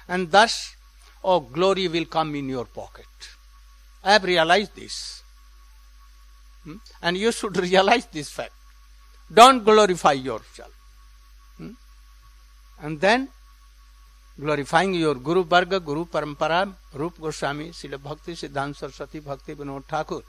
And 0.07 0.31
thus, 0.31 0.75
oh, 1.23 1.41
glory 1.41 1.87
will 1.87 2.05
come 2.05 2.35
in 2.35 2.49
your 2.49 2.65
pocket. 2.65 3.05
I 4.03 4.13
have 4.13 4.23
realized 4.23 4.75
this. 4.75 5.21
Hmm? 6.63 6.77
And 7.01 7.17
you 7.17 7.31
should 7.31 7.57
realize 7.69 8.05
this 8.07 8.29
fact. 8.29 8.53
Don't 9.31 9.63
glorify 9.63 10.13
yourself. 10.13 10.73
Hmm? 11.57 11.73
And 12.81 12.99
then 12.99 13.27
glorifying 14.39 14.93
your 14.93 15.15
Guru 15.15 15.43
Varga, 15.43 15.79
Guru 15.79 16.05
Parampara, 16.05 16.74
Rup 16.93 17.19
Goswami, 17.19 17.69
Srila 17.69 18.01
Bhakti 18.01 18.34
Siddhanta 18.34 18.75
Saraswati, 18.75 19.19
Bhakti 19.19 19.55
Vinod 19.55 19.86
Thakur. 19.86 20.22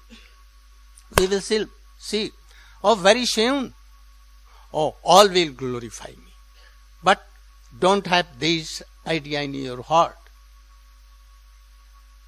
We 1.19 1.27
will 1.27 1.41
still 1.41 1.67
see, 1.99 2.31
oh, 2.83 2.95
very 2.95 3.25
soon, 3.25 3.73
oh, 4.73 4.97
all 5.05 5.29
will 5.29 5.53
glorify 5.53 6.09
me. 6.11 6.33
But 7.03 7.25
don't 7.79 8.07
have 8.07 8.27
this 8.39 8.83
idea 9.07 9.43
in 9.43 9.55
your 9.55 9.83
heart 9.83 10.17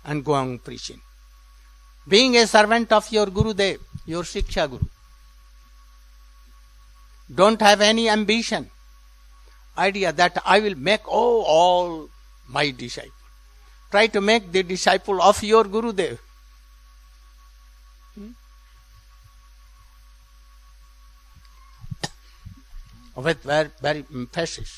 and 0.05 0.25
go 0.25 0.35
on 0.35 0.59
preaching. 0.59 1.01
Being 2.07 2.37
a 2.37 2.47
servant 2.47 2.93
of 2.93 3.11
your 3.12 3.27
Guru 3.27 3.55
Dev, 3.55 3.79
your 4.07 4.23
Shiksha 4.23 4.69
Guru. 4.69 4.87
Don't 7.35 7.61
have 7.61 7.81
any 7.81 8.09
ambition 8.09 8.71
idea 9.76 10.12
that 10.12 10.38
I 10.45 10.61
will 10.61 10.76
make 10.76 11.02
oh, 11.07 11.43
all 11.43 12.09
my 12.49 12.71
disciples. 12.71 13.12
Try 13.91 14.07
to 14.09 14.21
make 14.21 14.50
the 14.52 14.62
disciple 14.62 15.21
of 15.21 15.43
your 15.43 15.64
Guru 15.64 15.93
Dev. 15.93 16.19
Hmm? 18.14 18.33
With 23.17 23.43
very, 23.43 23.71
very 23.81 24.05
emphasis. 24.12 24.71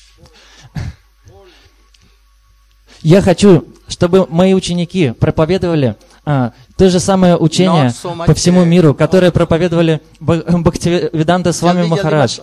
Я 3.01 3.21
хочу, 3.21 3.67
чтобы 3.87 4.25
мои 4.27 4.53
ученики 4.53 5.11
проповедовали 5.11 5.95
а, 6.25 6.53
То 6.77 6.89
же 6.89 6.99
самое 6.99 7.37
учение 7.37 7.89
so 7.89 8.25
по 8.25 8.33
всему 8.33 8.63
uh, 8.63 8.65
миру, 8.65 8.93
которое 8.93 9.31
проповедовали 9.31 10.01
Бхактивиданта 10.19 11.51
Jaldi 11.51 11.83
jaldi 11.83 11.87
Махарадж. 11.87 12.39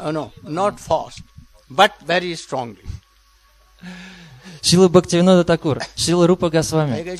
Uh, 0.00 0.12
no, 0.12 0.30
not 0.44 0.78
fast, 0.78 1.22
but 1.70 1.92
very 2.06 2.34
strongly. 2.34 2.84
Шила 4.62 4.88
Бхактивинода 4.88 5.44
Такур, 5.44 5.78
Шила 5.96 6.26
Рупа 6.26 6.50
Госвами. 6.50 7.16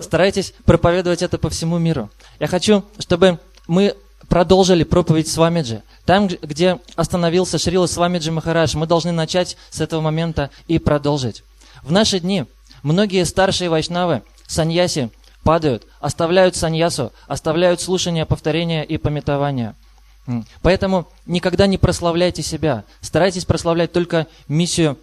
Старайтесь 0.00 0.54
проповедовать 0.64 1.22
это 1.22 1.38
по 1.38 1.48
всему 1.48 1.78
миру. 1.78 2.10
Я 2.38 2.46
хочу, 2.46 2.84
чтобы 2.98 3.38
мы 3.66 3.96
продолжили 4.28 4.84
проповедь 4.84 5.28
Свамиджи. 5.28 5.82
Там, 6.04 6.28
где 6.28 6.78
остановился 6.94 7.58
Шрила 7.58 7.86
Свамиджи 7.86 8.30
Махарадж, 8.30 8.76
мы 8.76 8.86
должны 8.86 9.12
начать 9.12 9.56
с 9.70 9.80
этого 9.80 10.00
момента 10.00 10.50
и 10.68 10.78
продолжить. 10.78 11.44
В 11.82 11.90
наши 11.90 12.20
дни 12.20 12.44
многие 12.82 13.24
старшие 13.24 13.70
вайшнавы, 13.70 14.22
саньяси, 14.46 15.10
падают, 15.42 15.86
оставляют 16.00 16.56
саньясу, 16.56 17.12
оставляют 17.26 17.80
слушание, 17.80 18.26
повторение 18.26 18.84
и 18.84 18.98
пометование– 18.98 19.74
Поэтому 20.62 21.08
никогда 21.26 21.66
не 21.66 21.78
прославляйте 21.78 22.42
себя. 22.42 22.84
Старайтесь 23.00 23.44
прославлять 23.44 23.92
только 23.92 24.26
миссию 24.48 24.98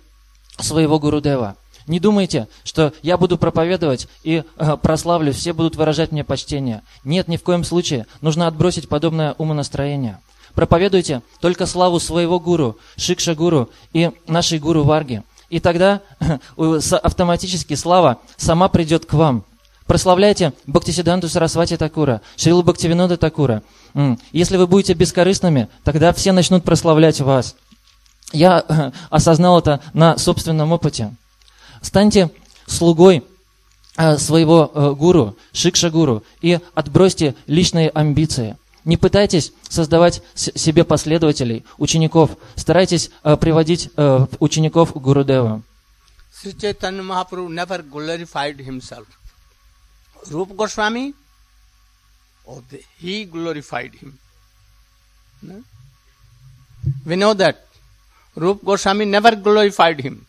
своего 0.57 0.99
Гурудева. 0.99 1.55
Не 1.87 1.99
думайте, 1.99 2.47
что 2.63 2.93
я 3.01 3.17
буду 3.17 3.37
проповедовать 3.37 4.07
и 4.23 4.43
э, 4.57 4.77
прославлю, 4.77 5.33
все 5.33 5.53
будут 5.53 5.75
выражать 5.75 6.11
мне 6.11 6.23
почтение. 6.23 6.83
Нет, 7.03 7.27
ни 7.27 7.35
в 7.35 7.43
коем 7.43 7.63
случае. 7.63 8.05
Нужно 8.21 8.45
отбросить 8.45 8.87
подобное 8.87 9.33
умонастроение. 9.39 10.19
Проповедуйте 10.53 11.23
только 11.41 11.65
славу 11.65 11.99
своего 11.99 12.39
гуру, 12.39 12.77
Шикша 12.95 13.33
гуру 13.33 13.69
и 13.91 14.11
нашей 14.27 14.59
гуру 14.59 14.83
Варги. 14.83 15.23
И 15.49 15.59
тогда 15.59 16.01
автоматически 16.57 17.73
слава 17.73 18.19
сама 18.37 18.69
придет 18.69 19.05
к 19.07 19.13
вам. 19.13 19.43
Прославляйте 19.87 20.53
Бхактисиданту 20.67 21.27
Сарасвати 21.27 21.75
Такура, 21.75 22.21
Шрилу 22.37 22.61
Бхактивинода 22.61 23.17
Такура. 23.17 23.63
Если 24.31 24.57
вы 24.57 24.67
будете 24.67 24.93
бескорыстными, 24.93 25.67
тогда 25.83 26.13
все 26.13 26.31
начнут 26.31 26.63
прославлять 26.63 27.21
вас. 27.21 27.55
Я 28.31 28.63
э, 28.67 28.91
осознал 29.09 29.59
это 29.59 29.81
на 29.93 30.17
собственном 30.17 30.71
опыте. 30.71 31.15
Станьте 31.81 32.29
слугой 32.67 33.23
э, 33.97 34.17
своего 34.17 34.71
э, 34.73 34.91
гуру, 34.91 35.35
шикша-гуру, 35.51 36.23
и 36.41 36.59
отбросьте 36.75 37.35
личные 37.47 37.89
амбиции. 37.89 38.57
Не 38.85 38.97
пытайтесь 38.97 39.51
создавать 39.67 40.21
себе 40.35 40.83
последователей, 40.83 41.65
учеников. 41.77 42.31
Старайтесь 42.55 43.11
приводить 43.21 43.89
учеников 44.39 44.93
к 44.93 44.97
Гурудеву. 44.97 45.61
Sri 46.31 46.53
Chaitanya 46.53 47.03
Mahaprabhu 47.03 47.49
never 47.49 47.83
glorified 47.83 48.57
himself. 48.59 49.05
Rupa 50.31 50.53
Goswami, 50.53 51.13
oh, 52.49 52.63
the, 52.69 52.81
he 52.97 53.25
glorified 53.25 53.93
him. 53.95 54.17
No? 55.41 55.63
We 57.05 57.15
know 57.15 57.33
that. 57.33 57.65
Rupa 58.35 58.65
Goswami 58.65 59.05
never 59.05 59.35
glorified 59.35 59.99
him. 59.99 60.25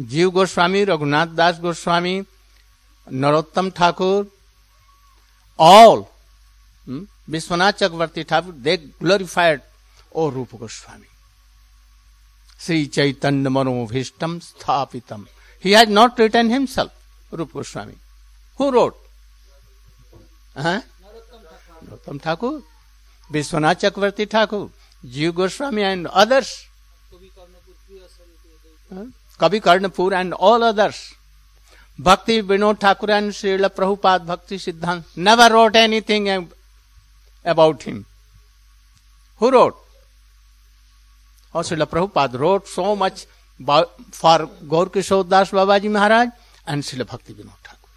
Jiv 0.00 0.32
Goswami, 0.32 0.84
Raghunath 0.86 1.34
Das 1.34 1.58
Goswami, 1.58 2.24
Narottam 3.10 3.74
Thakur, 3.74 4.26
all, 5.58 6.10
hmm, 6.84 7.04
Vishwanath 7.28 7.78
Chakravarti 7.78 8.26
Thakur, 8.26 8.52
they 8.52 8.76
glorified, 8.76 9.62
oh 10.14 10.30
Rupa 10.30 10.56
Goswami. 10.56 11.06
Sri 12.58 12.88
Chaitanya 12.88 13.50
Manobhishtam 13.50 14.40
Sthapitam. 14.40 15.26
He 15.60 15.72
had 15.72 15.88
not 15.88 16.18
written 16.18 16.50
himself, 16.50 16.92
Rupa 17.30 17.54
Goswami. 17.54 17.94
Who 18.56 18.70
wrote? 18.70 18.96
Huh? 20.56 20.80
Narottam 21.88 22.18
Thakur, 22.20 22.62
Vishwanath 23.30 23.74
Chakravarti 23.82 24.24
Thakur, 24.26 24.68
Jiva 25.02 25.32
Goswami 25.32 25.82
and 25.82 26.06
others 26.06 26.50
हाँ? 28.90 29.06
कवि 29.40 29.60
Karanpur 29.60 30.14
and 30.14 30.34
all 30.34 30.62
others 30.64 30.98
Bhakti 31.98 32.40
Vinod 32.42 32.76
Thakur 32.82 33.10
and 33.10 33.32
Srila 33.32 33.68
Prabhupada 33.70 34.22
Bhakti 34.26 34.58
सिद्धांत। 34.58 35.04
Never 35.18 35.50
wrote 35.52 35.76
anything 35.76 36.28
about 37.44 37.82
him 37.86 38.04
who 39.40 39.48
wrote 39.50 39.74
or 41.54 41.64
Srila 41.64 41.84
Prabhupada 41.86 42.36
wrote 42.36 42.66
so 42.66 42.94
much 42.94 43.26
for 44.12 44.44
Gaur 44.64 44.88
Kishor 44.94 45.24
Das 45.26 45.54
Babaji 45.54 45.88
Maharaj 45.88 46.28
and 46.66 46.82
Srila 46.82 47.02
Bhakti 47.04 47.32
Vinod 47.32 47.58
ठाकुर। 47.64 47.90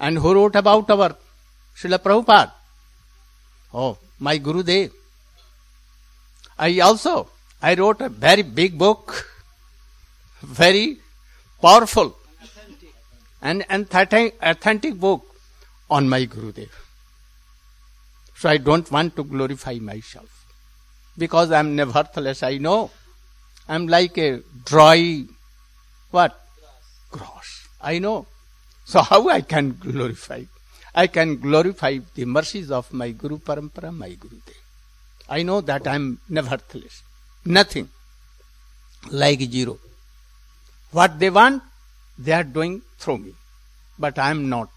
and 0.00 0.18
who 0.18 0.32
wrote 0.32 0.56
about 0.56 0.90
our 0.90 1.14
Srila 1.76 1.98
Prabhupada? 1.98 2.52
Oh, 3.74 3.98
my 4.18 4.38
Guru 4.38 4.62
Dev. 4.62 4.92
I 6.58 6.80
also, 6.80 7.28
I 7.62 7.74
wrote 7.74 8.00
a 8.00 8.08
very 8.08 8.42
big 8.42 8.78
book, 8.78 9.28
very 10.42 10.98
powerful 11.60 12.16
and 13.42 13.64
authentic, 13.68 14.34
authentic 14.42 14.94
book 14.94 15.22
on 15.90 16.08
my 16.08 16.24
Guru 16.24 16.52
Gurudev. 16.52 16.70
So 18.36 18.48
I 18.48 18.56
don't 18.56 18.90
want 18.90 19.16
to 19.16 19.24
glorify 19.24 19.74
myself 19.74 20.46
because 21.16 21.50
I 21.50 21.60
am 21.60 21.76
nevertheless, 21.76 22.42
I 22.42 22.58
know 22.58 22.90
I'm 23.68 23.86
like 23.86 24.16
a 24.18 24.40
dry, 24.64 25.24
what? 26.10 26.40
Grass. 27.10 27.68
I 27.80 27.98
know. 27.98 28.26
So 28.84 29.00
how 29.00 29.28
I 29.28 29.40
can 29.40 29.72
glorify? 29.72 30.44
I 30.96 31.06
can 31.08 31.36
glorify 31.36 31.98
the 32.14 32.24
mercies 32.24 32.70
of 32.70 32.92
my 32.92 33.10
Guru 33.10 33.38
Parampara, 33.38 33.92
my 33.92 34.08
Gurudev. 34.08 34.60
I 35.28 35.42
know 35.42 35.60
that 35.60 35.86
I 35.86 35.96
am 35.96 36.18
nevertheless 36.28 37.02
nothing 37.46 37.88
like 39.10 39.40
zero. 39.50 39.78
What 40.92 41.18
they 41.18 41.30
want, 41.30 41.62
they 42.18 42.32
are 42.32 42.44
doing 42.44 42.82
through 42.98 43.18
me. 43.18 43.32
But 43.98 44.18
I 44.18 44.30
am 44.30 44.48
not. 44.48 44.68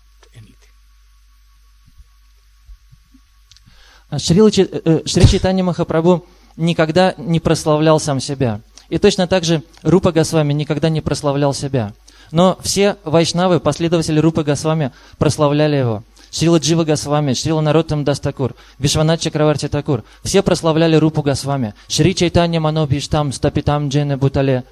Шрила 4.18 4.50
Чи- 4.50 4.64
э, 4.64 5.04
Шри 5.06 5.28
Чайтанья 5.28 5.64
Махапрабху 5.64 6.26
никогда 6.58 7.14
не 7.18 7.40
прославлял 7.40 8.00
сам 8.00 8.20
себя. 8.20 8.62
И 8.90 8.98
точно 8.98 9.28
так 9.28 9.44
же 9.44 9.62
Рупа 9.84 10.12
Госвами 10.12 10.52
никогда 10.52 10.90
не 10.90 11.00
прославлял 11.00 11.54
себя. 11.54 11.94
Но 12.32 12.58
все 12.64 12.98
вайшнавы, 13.04 13.60
последователи 13.60 14.20
Рупы 14.20 14.44
Госвами, 14.44 14.92
прославляли 15.20 15.76
его. 15.76 16.04
Шрила 16.32 16.58
Джива 16.58 16.84
Госвами, 16.84 17.34
Шрила 17.34 17.62
Нароттам 17.62 18.04
Дас 18.04 18.18
Тхакур, 18.18 18.56
Вишванат 18.78 19.20
Чакраварти 19.22 19.68
Тхакур. 19.68 20.04
Все 20.24 20.42
прославляли 20.42 20.96
Рупу 20.96 21.22
Госвами. 21.22 21.74
śrī 21.88 22.16
caitanya-mano-'bhīṣṭaṁ 22.16 22.60
sthāpitaṁ 22.60 23.32
yena 23.32 23.90
bhū-tale 23.90 24.18
svayaṁ 24.18 24.64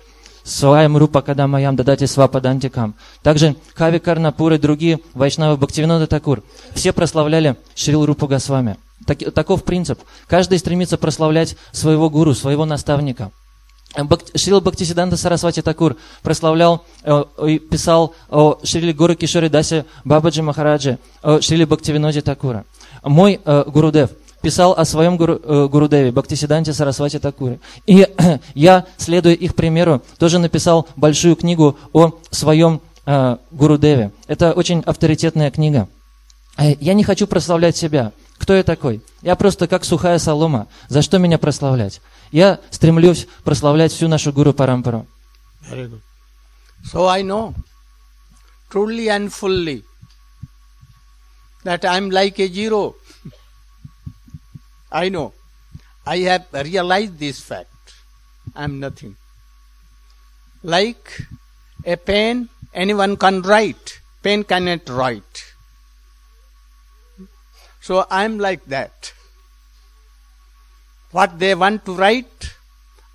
rūpaḥ 0.44 0.96
kadā 0.96 1.22
mahyaṁ 1.22 1.76
dadāti 1.76 2.06
sva-padāntikam. 2.06 2.96
Также 3.22 3.56
Кави 3.76 4.00
Карнапур 4.00 4.54
и 4.54 4.58
другие 4.58 5.00
вайшнавы 5.14 5.58
Бхактивинода 5.58 6.08
Тхакур. 6.08 6.42
Все 6.74 6.94
прославляли 6.94 7.58
Шрилу 7.76 8.06
Рупу 8.06 8.28
Госвами. 8.28 8.78
Так- 9.06 9.34
таков 9.34 9.64
принцип. 9.64 10.00
Каждый 10.28 10.60
стремится 10.60 10.98
прославлять 10.98 11.58
своего 11.72 12.10
гуру, 12.10 12.34
своего 12.34 12.66
наставника. 12.66 13.32
Шрила 14.36 14.60
Бхактисиданта 14.60 15.18
Сарасвати 15.18 15.62
Такур 15.62 15.96
прославлял 16.22 16.84
э, 17.04 17.24
и 17.48 17.60
писал 17.60 18.14
о 18.30 18.58
Шриле 18.64 18.94
Гуру 18.94 19.16
Кишоре 19.16 19.50
Дасе 19.50 19.86
Бабаджи 20.04 20.44
Махараджи, 20.44 21.00
о 21.24 21.42
Шриле 21.42 21.66
Бхактивиноде 21.66 22.22
Такура. 22.22 22.66
Мой 23.04 23.40
э, 23.44 23.64
Гурудев 23.68 24.12
писал 24.42 24.74
о 24.74 24.86
своем 24.86 25.18
гуру, 25.18 25.40
э, 25.42 25.68
Гурудеве, 25.68 26.12
Бхактисиданте 26.12 26.74
Сарасвати 26.74 27.18
Такуре. 27.20 27.60
И 27.86 28.08
я, 28.54 28.86
следуя 28.98 29.34
их 29.34 29.56
примеру, 29.56 30.02
тоже 30.20 30.38
написал 30.38 30.88
большую 30.96 31.36
книгу 31.36 31.78
о 31.94 32.12
своем 32.32 32.82
Гурудеве. 33.52 34.12
Это 34.28 34.52
очень 34.52 34.82
авторитетная 34.82 35.50
книга. 35.50 35.88
Я 36.58 36.94
не 36.94 37.06
хочу 37.06 37.26
прославлять 37.26 37.78
себя. 37.78 38.12
Кто 38.48 38.56
я 38.56 38.64
такой? 38.64 39.02
Я 39.24 39.36
просто 39.36 39.68
как 39.68 39.84
сухая 39.84 40.20
солома. 40.20 40.70
За 40.88 41.02
что 41.02 41.18
меня 41.18 41.38
прославлять? 41.38 42.00
Я 42.32 42.62
стремлюсь 42.72 43.28
прославлять 43.44 43.92
всю 43.92 44.08
нашу 44.08 44.32
Гуру 44.32 44.54
Парампару. 44.54 45.06
Very 45.70 45.90
good. 45.90 46.02
So 46.86 47.10
I 47.10 47.24
know 47.24 47.54
truly 48.70 49.10
and 49.10 49.34
fully 49.34 49.84
that 51.66 51.84
I 51.84 51.98
am 51.98 52.10
like 52.10 52.40
a 52.40 52.48
zero. 52.48 52.96
I 54.94 55.10
know. 55.10 55.34
I 56.06 56.20
have 56.20 56.46
realized 56.54 57.20
this 57.20 57.42
fact. 57.42 57.96
I 58.56 58.64
am 58.64 58.80
nothing. 58.80 59.18
Like 60.64 61.28
a 61.86 61.98
pen, 61.98 62.48
anyone 62.74 63.18
can 63.18 63.42
write. 63.42 64.00
Pen 64.24 64.46
cannot 64.46 64.88
write. 64.88 65.57
So 67.88 68.06
I 68.12 68.26
am 68.26 68.38
like 68.38 68.66
that. 68.66 69.14
What 71.12 71.40
they 71.40 71.56
want 71.56 71.86
to 71.86 71.94
write, 71.96 72.50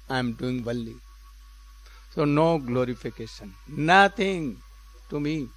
I 0.09 0.19
am 0.19 0.33
doing 0.33 0.65
only. 0.67 0.95
So 2.15 2.25
no 2.25 2.59
glorification, 2.59 3.53
nothing 3.69 4.57
to 5.11 5.21
me. 5.21 5.49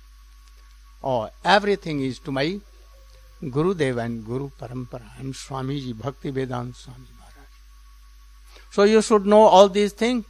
Oh, 1.01 1.29
everything 1.45 2.01
is 2.01 2.19
to 2.25 2.33
my 2.33 2.59
Gurudev 3.41 4.03
and 4.03 4.25
Guru 4.25 4.49
Parampara 4.59 5.09
and 5.19 5.33
Swamiji, 5.33 5.97
Bhakti 5.97 6.31
Vedanta 6.31 6.73
Swami 6.73 7.07
Maharaj. 7.17 7.53
So 8.71 8.83
you 8.83 9.01
should 9.01 9.25
know 9.25 9.43
all 9.43 9.69
these 9.69 9.93
things. 9.93 10.25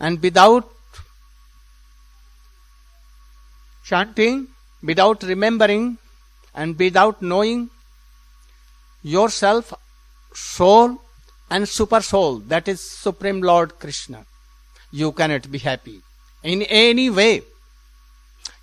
And 0.00 0.20
without 0.20 0.68
chanting, 3.84 4.48
without 4.82 5.22
remembering, 5.22 5.98
and 6.54 6.78
without 6.78 7.22
knowing 7.22 7.70
yourself, 9.02 9.72
soul 10.34 11.00
and 11.50 11.68
super 11.68 12.00
soul, 12.00 12.38
that 12.38 12.68
is 12.68 12.80
Supreme 12.80 13.40
Lord 13.40 13.78
Krishna, 13.78 14.24
you 14.92 15.12
cannot 15.12 15.50
be 15.50 15.58
happy 15.58 16.00
in 16.42 16.62
any 16.62 17.10
way. 17.10 17.42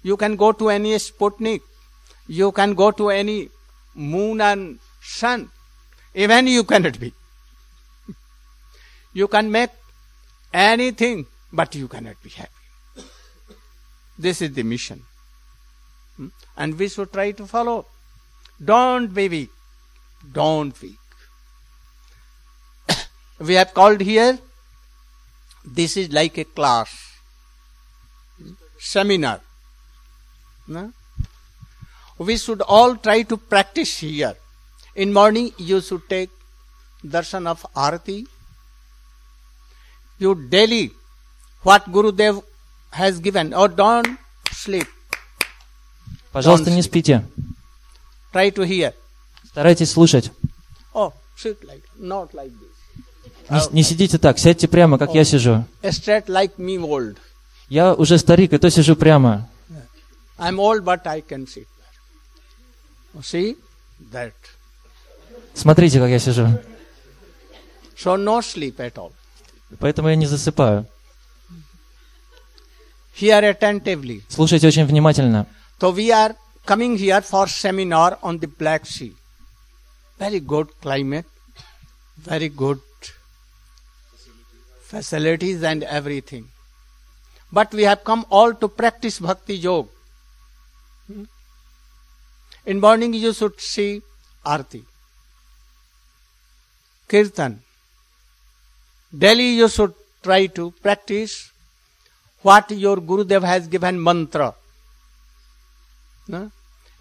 You 0.04 0.18
can 0.18 0.36
go 0.36 0.52
to 0.52 0.70
any 0.70 0.96
Sputnik, 0.96 1.62
you 2.28 2.52
can 2.52 2.74
go 2.74 2.92
to 2.92 3.10
any 3.10 3.50
moon 3.96 4.42
and 4.42 4.80
sun, 5.02 5.50
even 6.14 6.48
you 6.48 6.64
cannot 6.64 7.00
be. 7.00 7.14
You 9.14 9.28
can 9.28 9.52
make 9.52 9.72
anything, 10.54 11.26
but 11.52 11.74
you 11.74 11.88
cannot 11.88 12.22
be 12.22 12.30
happy. 12.30 12.52
This 14.20 14.42
is 14.42 14.54
the 14.54 14.64
mission. 14.64 15.04
And 16.56 16.78
we 16.80 16.90
should 16.90 17.14
try 17.14 17.32
to 17.32 17.46
follow. 17.46 17.86
Don't 18.64 19.14
be 19.14 19.30
weak. 19.30 19.50
Don't 20.32 20.80
weak. 20.82 20.98
we 23.40 23.54
have 23.54 23.74
called 23.74 24.02
here, 24.02 24.40
this 25.66 25.98
is 25.98 26.12
like 26.12 26.38
a 26.38 26.44
class, 26.44 26.90
seminar. 28.80 29.42
No? 30.68 30.92
We 32.18 32.38
should 32.38 32.62
all 32.62 32.96
try 32.96 33.22
to 33.24 33.38
practice 33.38 34.00
here. 34.00 34.36
In 34.96 35.14
morning, 35.14 35.52
you 35.58 35.82
should 35.82 36.10
take 36.10 36.30
darshan 37.06 37.46
of 37.46 37.66
Arati. 37.76 38.26
You 40.18 40.34
daily, 40.50 40.92
what 41.62 41.86
Gurudev 41.92 42.44
has 42.92 43.20
given, 43.20 43.54
or 43.54 43.68
don't 43.68 44.18
sleep. 44.52 44.88
Пожалуйста, 46.38 46.70
не 46.70 46.84
спите. 46.84 47.26
Try 48.32 48.54
to 48.54 48.64
hear. 48.68 48.94
Старайтесь 49.48 49.90
слушать. 49.90 50.32
Oh, 50.94 51.12
sit 51.36 51.58
like, 51.64 51.82
not 51.98 52.32
like 52.34 52.52
this. 52.52 53.70
Не, 53.72 53.78
не 53.78 53.84
сидите 53.84 54.20
так, 54.20 54.38
сядьте 54.38 54.68
прямо, 54.68 55.00
как 55.00 55.16
я 55.16 55.24
сижу. 55.24 55.66
Like 55.82 56.58
me 56.58 56.78
old. 56.78 57.18
Я 57.70 57.96
уже 57.96 58.20
старик, 58.20 58.54
и 58.54 58.60
то 58.60 58.70
сижу 58.70 58.96
прямо. 58.96 59.50
I'm 60.38 60.58
old, 60.58 60.84
but 60.84 61.08
I 61.08 61.22
can 61.22 61.48
sit. 61.48 61.66
See 63.24 63.58
that. 64.12 64.34
Смотрите, 65.56 65.98
как 65.98 66.10
я 66.12 66.20
сижу. 66.20 66.46
So 67.96 68.16
no 68.16 68.42
sleep 68.42 68.76
at 68.76 68.94
all. 68.94 69.12
Поэтому 69.80 70.10
я 70.10 70.16
не 70.16 70.28
засыпаю. 70.28 70.86
Hear 73.20 73.58
attentively. 73.58 74.22
Слушайте 74.30 74.68
очень 74.68 74.86
внимательно. 74.86 75.48
So 75.80 75.92
we 75.92 76.12
are 76.12 76.36
coming 76.66 76.98
here 76.98 77.22
for 77.22 77.48
seminar 77.48 78.18
on 78.24 78.40
the 78.40 78.48
Black 78.48 78.86
Sea. 78.86 79.14
Very 80.18 80.40
good 80.40 80.70
climate, 80.82 81.26
very 82.18 82.50
good 82.50 82.80
facilities 84.82 85.62
and 85.62 85.84
everything. 85.84 86.48
But 87.52 87.74
we 87.74 87.84
have 87.84 88.04
come 88.04 88.26
all 88.30 88.54
to 88.56 88.68
practice 88.68 89.20
bhakti 89.20 89.56
yoga. 89.56 89.90
Hmm? 91.08 91.24
In 92.66 92.80
morning 92.80 93.14
you 93.14 93.32
should 93.32 93.62
see 93.62 94.02
arti, 94.44 94.84
kirtan. 97.08 97.62
Daily 99.18 99.50
you 99.62 99.70
should 99.70 99.94
try 100.24 100.48
to 100.48 100.72
practice 100.82 101.52
what 102.42 102.72
your 102.72 102.98
Gurudev 102.98 103.44
has 103.44 103.68
given 103.68 104.02
mantra. 104.02 104.56
No? 106.28 106.52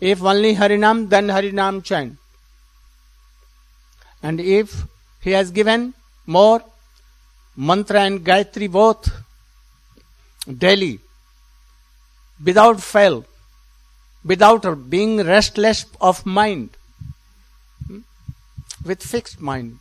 If 0.00 0.22
only 0.22 0.54
Harinam, 0.54 1.08
then 1.08 1.28
Harinam 1.28 1.82
chant. 1.82 2.18
And 4.22 4.40
if 4.40 4.84
he 5.20 5.30
has 5.32 5.50
given 5.50 5.94
more, 6.26 6.62
mantra 7.56 8.00
and 8.00 8.24
Gayatri 8.24 8.70
both 8.70 9.10
daily, 10.58 11.00
without 12.44 12.80
fail, 12.80 13.24
without 14.24 14.90
being 14.90 15.18
restless 15.24 15.86
of 16.00 16.24
mind, 16.26 16.70
hmm, 17.86 18.00
with 18.84 19.02
fixed 19.02 19.40
mind, 19.40 19.78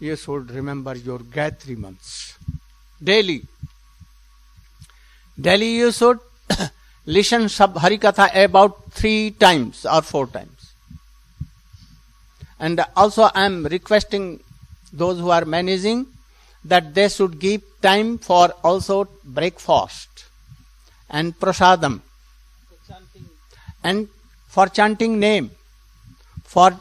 you 0.00 0.16
should 0.16 0.50
remember 0.50 0.94
your 0.96 1.18
Gayatri 1.20 1.76
months 1.76 2.36
daily. 3.02 3.42
Daily 5.40 5.76
you 5.76 5.90
should 5.92 6.18
listen 7.06 7.48
sub 7.48 7.74
Harikatha 7.74 8.30
about 8.44 8.92
three 8.92 9.30
times 9.30 9.84
or 9.86 10.02
four 10.02 10.26
times. 10.26 10.72
And 12.58 12.84
also 12.96 13.24
I 13.34 13.46
am 13.46 13.66
requesting 13.66 14.40
those 14.92 15.18
who 15.18 15.30
are 15.30 15.44
managing 15.44 16.06
that 16.64 16.94
they 16.94 17.08
should 17.08 17.38
give 17.38 17.62
time 17.82 18.18
for 18.18 18.50
also 18.62 19.08
breakfast 19.24 20.24
and 21.10 21.38
prasadam 21.38 22.00
and 23.82 24.08
for 24.48 24.66
chanting 24.68 25.18
name, 25.18 25.50
for 26.44 26.80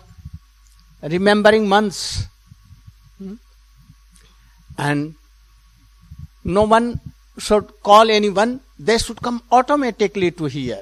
remembering 1.01 1.67
months. 1.67 2.27
Hmm? 3.17 3.33
And 4.77 5.15
no 6.43 6.63
one 6.63 7.01
should 7.37 7.81
call 7.81 8.09
anyone, 8.09 8.61
they 8.77 8.97
should 8.97 9.21
come 9.21 9.41
automatically 9.51 10.31
to 10.31 10.45
hear. 10.45 10.81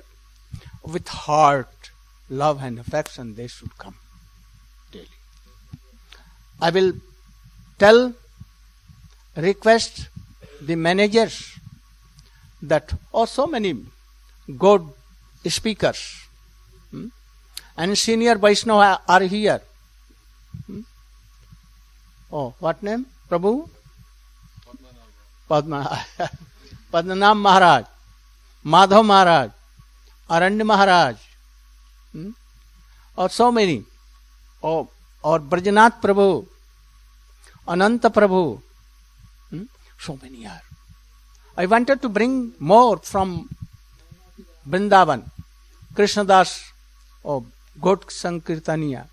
With 0.83 1.07
heart, 1.07 1.91
love, 2.29 2.61
and 2.61 2.79
affection, 2.79 3.35
they 3.35 3.47
should 3.47 3.77
come 3.77 3.95
daily. 4.91 5.07
I 6.59 6.69
will 6.69 6.93
tell, 7.77 8.13
request 9.35 10.09
the 10.61 10.75
managers 10.75 11.59
that, 12.61 12.93
oh, 13.13 13.25
so 13.25 13.47
many 13.47 13.85
good 14.57 14.85
speakers 15.45 16.27
hmm, 16.91 17.07
and 17.77 17.97
senior 17.97 18.35
Vaishnava 18.35 19.01
are 19.07 19.21
here. 19.21 19.61
Hmm? 20.67 20.81
Oh, 22.31 22.53
what 22.59 22.83
name? 22.83 23.05
Prabhu? 23.29 23.69
Padma 25.51 25.83
पद्मनाम 26.93 27.41
Maharaj 27.41 27.83
Madhav 28.65 29.01
Maharaj 29.03 29.49
Aranya 30.29 30.63
Maharaj 30.63 31.15
hmm, 32.13 32.33
or 33.17 33.29
so 33.29 33.49
many 33.51 33.83
or 34.63 34.85
or 35.23 35.41
Brajnath 35.51 36.01
Prabhu 36.01 36.27
Anant 37.67 38.05
Prabhu 38.17 38.41
so 39.99 40.13
many 40.13 40.45
are 40.45 40.61
I 41.57 41.65
wanted 41.67 41.99
to 41.99 42.09
bring 42.09 42.35
more 42.69 42.97
from 43.05 43.39
Vrindavan 44.67 45.23
Krishnadas 45.91 46.59
or 47.25 47.41
गोट 47.77 48.09
संकीर्तनिया 48.11 49.05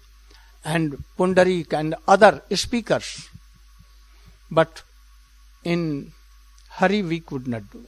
एंड 0.64 0.96
Pundarik 1.18 1.74
and 1.74 1.94
other 2.08 2.40
speakers 2.56 3.16
but 4.50 4.80
in 5.64 6.10
hurry 6.78 7.02
we 7.02 7.20
could 7.20 7.46
not 7.48 7.64
do. 7.72 7.84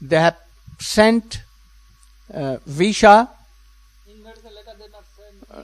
They 0.00 0.20
have 0.26 0.36
sent 0.78 1.42
uh, 2.32 2.56
Visha, 2.78 3.28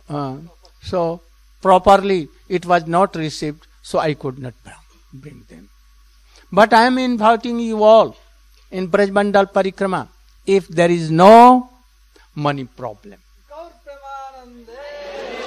uh, 0.08 0.36
so 0.82 1.20
properly 1.60 2.28
it 2.48 2.66
was 2.66 2.86
not 2.86 3.16
received, 3.16 3.66
so 3.82 3.98
I 3.98 4.14
could 4.14 4.38
not 4.38 4.54
bring 5.12 5.44
them. 5.48 5.68
But 6.52 6.72
I 6.72 6.84
am 6.86 6.98
inviting 6.98 7.60
you 7.60 7.82
all 7.82 8.16
in 8.70 8.88
Brajmandal 8.88 9.52
Parikrama 9.52 10.08
if 10.46 10.68
there 10.68 10.90
is 10.90 11.10
no 11.10 11.70
money 12.34 12.64
problem. 12.64 13.18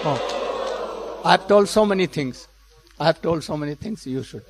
Oh. 0.06 1.21
I 1.26 1.32
have 1.32 1.47
told 1.47 1.69
so 1.69 1.86
many 1.86 2.08
things. 2.08 2.47
I 2.99 3.06
have 3.06 3.21
told 3.21 3.43
so 3.43 3.56
many 3.56 3.76
things 3.76 4.06
you 4.06 4.23
should. 4.23 4.43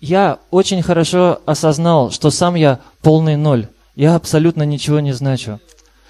Я 0.00 0.38
очень 0.50 0.82
хорошо 0.82 1.40
осознал, 1.44 2.10
что 2.10 2.30
сам 2.30 2.54
я 2.54 2.80
полный 3.02 3.36
ноль. 3.36 3.68
Я 3.94 4.14
абсолютно 4.14 4.62
ничего 4.62 5.00
не 5.00 5.12
значу. 5.12 5.60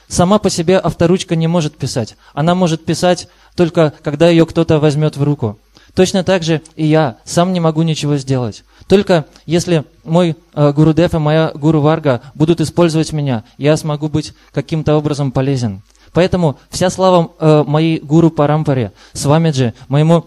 Сама 0.07 0.39
по 0.39 0.51
себе 0.51 0.79
авторучка 0.79 1.37
не 1.37 1.49
может 1.49 1.77
писать. 1.77 2.17
Она 2.35 2.55
может 2.55 2.85
писать 2.85 3.29
только, 3.57 3.93
когда 4.03 4.29
ее 4.29 4.47
кто-то 4.47 4.79
возьмет 4.79 5.17
в 5.17 5.23
руку. 5.23 5.59
То 5.95 6.03
Точно 6.03 6.23
так 6.23 6.45
же 6.45 6.63
и 6.77 6.87
я 6.87 7.19
сам 7.25 7.53
не 7.53 7.59
могу 7.59 7.83
ничего 7.83 8.17
сделать. 8.17 8.65
Только 8.87 9.27
если 9.45 9.85
мой 10.05 10.37
э, 10.55 10.73
Гуру 10.73 10.95
Дев 10.95 11.15
и 11.15 11.19
моя 11.19 11.51
Гуру 11.55 11.81
Варга 11.81 12.23
будут 12.35 12.61
использовать 12.61 13.13
меня, 13.13 13.45
я 13.59 13.77
смогу 13.77 14.09
быть 14.09 14.33
каким-то 14.53 14.97
образом 14.97 15.33
полезен. 15.33 15.83
Поэтому 16.13 16.59
вся 16.71 16.91
слава 16.91 17.33
э, 17.39 17.65
моей 17.67 17.99
Гуру 17.99 18.31
Парампаре, 18.31 18.93
Свамиджи, 19.15 19.75
моему 19.89 20.27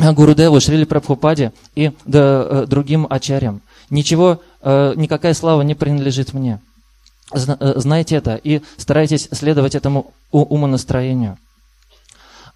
э, 0.00 0.12
Гуру 0.12 0.34
Деву, 0.34 0.60
Шрили 0.60 0.84
Прабхупаде 0.84 1.52
и 1.74 1.92
да, 2.04 2.46
э, 2.48 2.66
другим 2.66 3.06
ачарям. 3.08 3.60
Ничего, 3.90 4.40
э, 4.62 4.94
никакая 4.96 5.34
слава 5.34 5.62
не 5.62 5.74
принадлежит 5.74 6.32
мне. 6.32 6.60
Э, 7.32 7.72
Знайте 7.76 8.16
это 8.16 8.36
и 8.42 8.62
старайтесь 8.76 9.28
следовать 9.32 9.74
этому 9.74 10.12
умонастроению. 10.32 11.38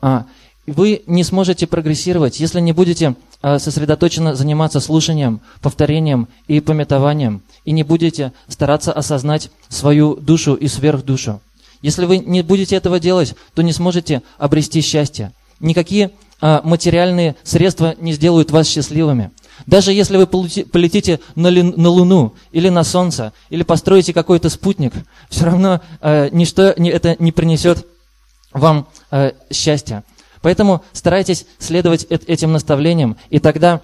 А, 0.01 0.27
вы 0.67 1.03
не 1.07 1.25
сможете 1.25 1.67
прогрессировать, 1.67 2.41
если 2.41 2.61
не 2.61 2.73
будете 2.73 3.15
сосредоточенно 3.43 4.35
заниматься 4.35 4.81
слушанием, 4.81 5.43
повторением 5.61 6.29
и 6.49 6.61
пометованием, 6.61 7.43
и 7.67 7.73
не 7.73 7.83
будете 7.83 8.33
стараться 8.49 8.91
осознать 8.91 9.51
свою 9.69 10.17
душу 10.17 10.55
и 10.55 10.67
сверхдушу. 10.67 11.43
Если 11.83 12.07
вы 12.07 12.17
не 12.17 12.41
будете 12.41 12.77
этого 12.77 12.99
делать, 12.99 13.35
то 13.53 13.61
не 13.61 13.75
сможете 13.75 14.23
обрести 14.39 14.81
счастье. 14.81 15.33
Никакие 15.61 16.13
материальные 16.63 17.37
средства 17.43 17.95
не 17.99 18.13
сделают 18.13 18.51
вас 18.51 18.69
счастливыми. 18.69 19.31
Даже 19.67 19.93
если 19.93 20.17
вы 20.19 20.27
полетите 20.27 21.21
на, 21.37 21.49
Луну 21.89 22.35
или 22.53 22.69
на 22.69 22.85
Солнце, 22.85 23.33
или 23.51 23.63
построите 23.63 24.13
какой-то 24.13 24.51
спутник, 24.51 24.93
все 25.31 25.47
равно 25.47 25.81
а, 26.01 26.29
ничто 26.31 26.75
не- 26.77 26.91
это 26.91 27.17
не 27.19 27.33
принесет 27.33 27.87
вам 28.53 28.87
э, 29.11 29.33
счастья. 29.51 30.05
Поэтому 30.43 30.85
старайтесь 30.93 31.47
следовать 31.59 32.05
эт- 32.05 32.25
этим 32.27 32.53
наставлениям, 32.53 33.17
и 33.31 33.39
тогда 33.39 33.81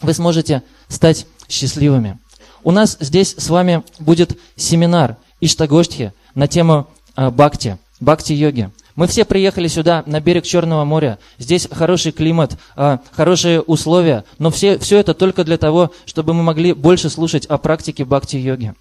вы 0.00 0.14
сможете 0.14 0.62
стать 0.88 1.26
счастливыми. 1.48 2.18
У 2.62 2.70
нас 2.70 2.96
здесь 3.00 3.34
с 3.36 3.48
вами 3.50 3.82
будет 3.98 4.38
семинар 4.56 5.16
Иштагоштхи 5.40 6.12
на 6.34 6.46
тему 6.46 6.88
э, 7.16 7.30
бхакти, 7.30 7.78
бхакти-йоги. 8.00 8.70
Мы 9.00 9.06
все 9.06 9.24
приехали 9.24 9.66
сюда, 9.66 10.02
на 10.04 10.20
берег 10.20 10.44
Черного 10.44 10.84
моря. 10.84 11.18
Здесь 11.38 11.66
хороший 11.72 12.12
климат, 12.12 12.58
э, 12.76 12.98
хорошие 13.12 13.62
условия, 13.62 14.24
но 14.38 14.50
все, 14.50 14.76
все 14.78 14.98
это 14.98 15.14
только 15.14 15.42
для 15.42 15.56
того, 15.56 15.90
чтобы 16.04 16.34
мы 16.34 16.42
могли 16.42 16.74
больше 16.74 17.08
слушать 17.08 17.46
о 17.46 17.56
практике 17.56 18.04
бхакти-йоги. 18.04 18.74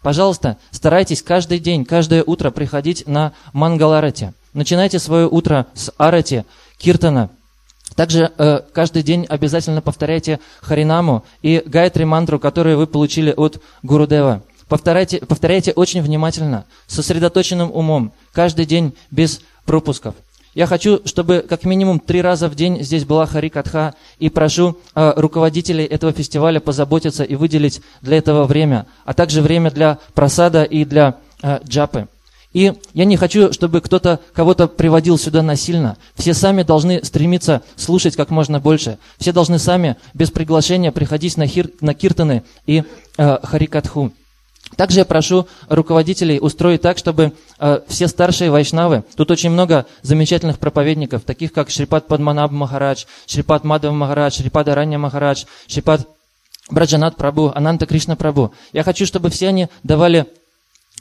Пожалуйста, 0.00 0.56
старайтесь 0.70 1.20
каждый 1.20 1.58
день, 1.58 1.84
каждое 1.84 2.24
утро 2.24 2.50
приходить 2.50 3.06
на 3.06 3.34
Мангаларати. 3.52 4.32
Начинайте 4.54 4.98
свое 4.98 5.28
утро 5.28 5.66
с 5.74 5.92
Арати, 5.98 6.46
Киртана. 6.78 7.28
Также 7.96 8.32
э, 8.38 8.60
каждый 8.72 9.02
день 9.02 9.26
обязательно 9.28 9.82
повторяйте 9.82 10.40
Харинаму 10.62 11.22
и 11.42 11.62
Гайтри 11.66 12.04
мантру, 12.04 12.38
которую 12.38 12.78
вы 12.78 12.86
получили 12.86 13.34
от 13.36 13.60
Гурудева. 13.82 14.42
Повторяйте, 14.68 15.18
повторяйте 15.18 15.72
очень 15.72 16.02
внимательно, 16.02 16.64
сосредоточенным 16.88 17.70
умом, 17.70 18.12
каждый 18.32 18.66
день 18.66 18.94
без 19.12 19.40
пропусков. 19.66 20.14
Я 20.54 20.66
хочу, 20.66 21.02
чтобы 21.04 21.44
как 21.46 21.64
минимум 21.64 22.00
три 22.00 22.22
раза 22.22 22.48
в 22.48 22.54
день 22.54 22.82
здесь 22.82 23.04
была 23.04 23.26
Хари 23.26 23.50
Катха, 23.50 23.94
и 24.18 24.30
прошу 24.30 24.78
э, 24.94 25.12
руководителей 25.16 25.84
этого 25.84 26.12
фестиваля 26.12 26.60
позаботиться 26.60 27.24
и 27.24 27.34
выделить 27.34 27.82
для 28.00 28.16
этого 28.16 28.44
время, 28.44 28.86
а 29.04 29.12
также 29.12 29.42
время 29.42 29.70
для 29.70 29.98
просада 30.14 30.62
и 30.62 30.86
для 30.86 31.16
э, 31.42 31.58
джапы. 31.62 32.08
И 32.54 32.72
я 32.94 33.04
не 33.04 33.18
хочу, 33.18 33.52
чтобы 33.52 33.82
кто-то 33.82 34.18
кого-то 34.32 34.66
приводил 34.66 35.18
сюда 35.18 35.42
насильно. 35.42 35.98
Все 36.14 36.32
сами 36.32 36.62
должны 36.62 37.04
стремиться 37.04 37.60
слушать 37.76 38.16
как 38.16 38.30
можно 38.30 38.58
больше. 38.58 38.96
Все 39.18 39.32
должны 39.32 39.58
сами, 39.58 39.96
без 40.14 40.30
приглашения, 40.30 40.90
приходить 40.90 41.36
на, 41.36 41.46
хир, 41.46 41.68
на 41.82 41.92
киртаны 41.92 42.44
и 42.66 42.82
э, 43.18 43.38
харикатху. 43.42 44.10
Также 44.74 45.00
я 45.00 45.04
прошу 45.04 45.46
руководителей 45.68 46.38
устроить 46.40 46.82
так, 46.82 46.98
чтобы 46.98 47.32
э, 47.58 47.80
все 47.86 48.08
старшие 48.08 48.50
вайшнавы, 48.50 49.04
тут 49.16 49.30
очень 49.30 49.50
много 49.50 49.86
замечательных 50.02 50.58
проповедников, 50.58 51.22
таких 51.22 51.52
как 51.52 51.70
Шрипад 51.70 52.08
Падманаб 52.08 52.50
Махарадж, 52.50 53.04
Шрипад 53.26 53.62
Мадав 53.64 53.94
Махарадж, 53.94 54.36
Шрипад 54.36 54.68
Аранья 54.68 54.98
Махарадж, 54.98 55.44
Шрипад 55.68 56.06
Браджанат 56.68 57.16
Прабу, 57.16 57.52
Ананта 57.54 57.86
Кришна 57.86 58.16
Прабу. 58.16 58.52
Я 58.72 58.82
хочу, 58.82 59.06
чтобы 59.06 59.30
все 59.30 59.48
они 59.48 59.68
давали 59.84 60.26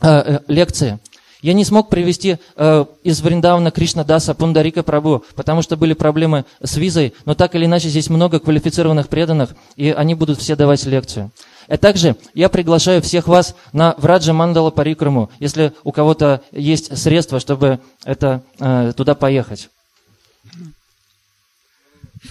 э, 0.01 0.07
э, 0.07 0.39
лекции. 0.47 0.99
Я 1.45 1.53
не 1.53 1.63
смог 1.63 1.89
привести 1.89 2.39
э, 2.55 2.85
из 3.03 3.21
Вриндавана 3.21 3.69
Кришна 3.69 4.03
Даса 4.03 4.33
Пундарика 4.33 4.81
Прабу, 4.81 5.23
потому 5.35 5.61
что 5.61 5.77
были 5.77 5.93
проблемы 5.93 6.45
с 6.59 6.75
визой, 6.75 7.13
но 7.25 7.35
так 7.35 7.53
или 7.53 7.65
иначе 7.65 7.87
здесь 7.87 8.09
много 8.09 8.39
квалифицированных 8.39 9.09
преданных, 9.09 9.53
и 9.75 9.91
они 9.91 10.15
будут 10.15 10.39
все 10.39 10.55
давать 10.55 10.83
лекцию. 10.85 11.29
А 11.67 11.77
также 11.77 12.15
я 12.33 12.49
приглашаю 12.49 13.03
всех 13.03 13.27
вас 13.27 13.55
на 13.73 13.93
Враджа 13.99 14.33
Мандала 14.33 14.71
Парикраму, 14.71 15.29
если 15.37 15.71
у 15.83 15.91
кого-то 15.91 16.41
есть 16.51 16.97
средства, 16.97 17.39
чтобы 17.39 17.79
это, 18.05 18.41
э, 18.59 18.93
туда 18.97 19.13
поехать. 19.13 19.69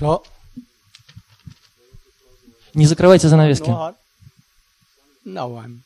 So, 0.01 0.23
Не 2.75 2.87
закрывайте 2.87 3.29
занавески. 3.29 3.71
no, 5.25 5.57
I'm. 5.57 5.83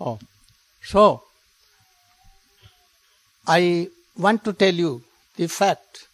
Oh, 0.00 0.18
so 0.82 1.25
I 3.46 3.88
want 4.16 4.44
to 4.44 4.52
tell 4.52 4.74
you 4.74 5.02
the 5.36 5.46
fact 5.46 6.08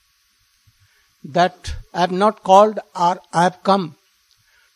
that 1.24 1.74
I 1.94 2.00
have 2.00 2.12
not 2.12 2.42
called 2.42 2.78
or 2.94 3.20
I 3.32 3.44
have 3.44 3.62
come 3.62 3.96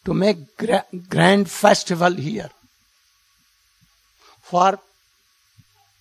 to 0.05 0.15
make 0.15 0.57
gra- 0.57 0.87
grand 1.09 1.51
festival 1.51 2.13
here 2.15 2.51
for 4.41 4.79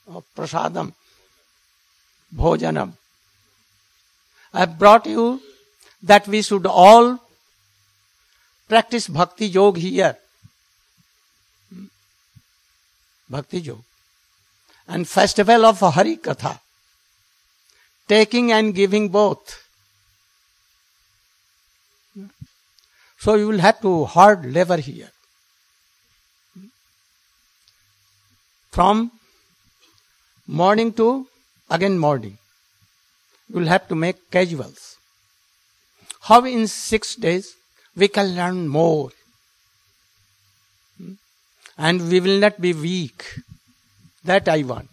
uh, 0.07 0.21
prasadam, 0.35 0.93
bhojanam. 2.33 2.93
I 4.53 4.59
have 4.59 4.77
brought 4.79 5.05
you 5.07 5.41
that 6.03 6.27
we 6.27 6.41
should 6.41 6.65
all 6.67 7.19
practice 8.69 9.07
bhakti 9.07 9.47
yoga 9.47 9.79
here. 9.79 10.17
Hmm? 11.73 11.85
Bhakti 13.29 13.59
yoga. 13.59 13.81
And 14.87 15.07
festival 15.07 15.65
of 15.65 15.79
Hari 15.79 16.17
Katha. 16.17 16.59
Taking 18.07 18.51
and 18.51 18.75
giving 18.75 19.09
both. 19.09 19.61
So 23.19 23.33
you 23.35 23.47
will 23.47 23.59
have 23.59 23.81
to 23.81 24.05
hard 24.05 24.45
labor 24.53 24.77
here. 24.77 25.09
From 28.69 29.11
morning 30.47 30.93
to 30.93 31.27
again 31.69 31.97
morning. 31.97 32.37
You 33.49 33.59
will 33.59 33.67
have 33.67 33.87
to 33.87 33.95
make 33.95 34.29
casuals. 34.29 34.97
How 36.21 36.43
in 36.45 36.67
six 36.67 37.15
days 37.15 37.55
we 37.95 38.07
can 38.07 38.35
learn 38.35 38.67
more. 38.67 39.11
Hmm? 40.97 41.13
And 41.77 42.09
we 42.09 42.19
will 42.19 42.39
not 42.39 42.59
be 42.59 42.73
weak. 42.73 43.25
That 44.25 44.49
I 44.49 44.63
want. 44.63 44.89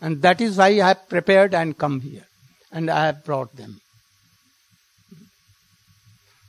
And 0.00 0.20
that 0.22 0.40
is 0.40 0.56
why 0.56 0.66
I 0.66 0.88
have 0.88 1.08
prepared 1.08 1.54
and 1.54 1.76
come 1.76 2.00
here. 2.00 2.26
And 2.70 2.90
I 2.90 3.06
have 3.06 3.24
brought 3.24 3.54
them. 3.56 3.80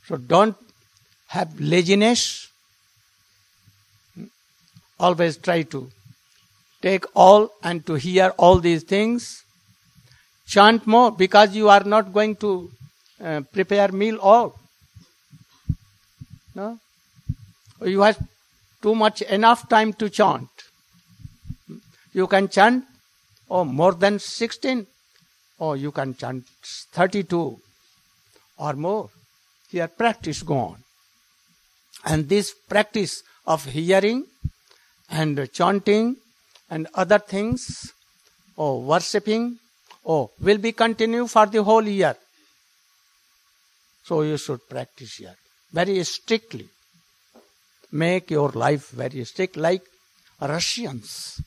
So 0.08 0.18
don't 0.18 0.56
have 1.28 1.60
laziness. 1.60 2.50
Always 5.00 5.38
try 5.38 5.62
to 5.64 5.90
take 6.82 7.06
all 7.16 7.50
and 7.64 7.86
to 7.86 7.94
hear 7.94 8.30
all 8.38 8.60
these 8.60 8.84
things. 8.84 9.44
Chant 10.46 10.86
more 10.86 11.12
because 11.12 11.56
you 11.56 11.70
are 11.70 11.84
not 11.84 12.12
going 12.14 12.36
to 12.38 12.70
uh, 13.24 13.42
prepare 13.52 13.92
meal 13.92 14.20
all. 14.20 14.60
No? 16.54 16.80
You 17.82 18.02
have 18.02 18.20
too 18.82 18.94
much 18.94 19.22
enough 19.22 19.70
time 19.70 19.94
to 19.94 20.10
chant. 20.10 20.50
You 22.14 22.28
can 22.28 22.48
chant 22.48 22.86
oh 23.50 23.66
more 23.66 23.94
than 23.94 24.20
16 24.20 24.86
or 25.60 25.78
you 25.78 25.92
can 25.92 26.16
chant 26.16 26.46
32 26.94 27.60
or 28.58 28.74
more. 28.74 29.10
Here 29.70 29.88
practice 29.88 30.44
go 30.44 30.58
on. 30.58 30.84
And 32.06 32.30
this 32.30 32.54
practice 32.54 33.24
of 33.48 33.66
hearing 33.66 34.26
and 35.10 35.50
chanting 35.52 36.18
and 36.70 36.88
other 36.94 37.20
things 37.20 37.94
or 38.56 38.82
worshipping 38.82 39.58
oh 40.06 40.32
will 40.40 40.58
be 40.58 40.72
continued 40.72 41.30
for 41.30 41.46
the 41.48 41.64
whole 41.64 41.88
year. 41.88 42.16
So 44.04 44.22
you 44.22 44.38
should 44.38 44.68
practice 44.70 45.16
here 45.16 45.36
very 45.72 46.04
strictly. 46.04 46.68
Make 47.92 48.32
your 48.32 48.50
life 48.50 48.90
very 48.90 49.24
strict 49.24 49.56
like 49.58 49.84
Russians. 50.42 51.42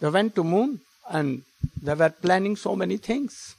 They 0.00 0.08
went 0.08 0.34
to 0.36 0.44
moon 0.44 0.80
and 1.10 1.42
they 1.82 1.94
were 1.94 2.10
planning 2.10 2.56
so 2.56 2.76
many 2.76 2.96
things. 2.96 3.54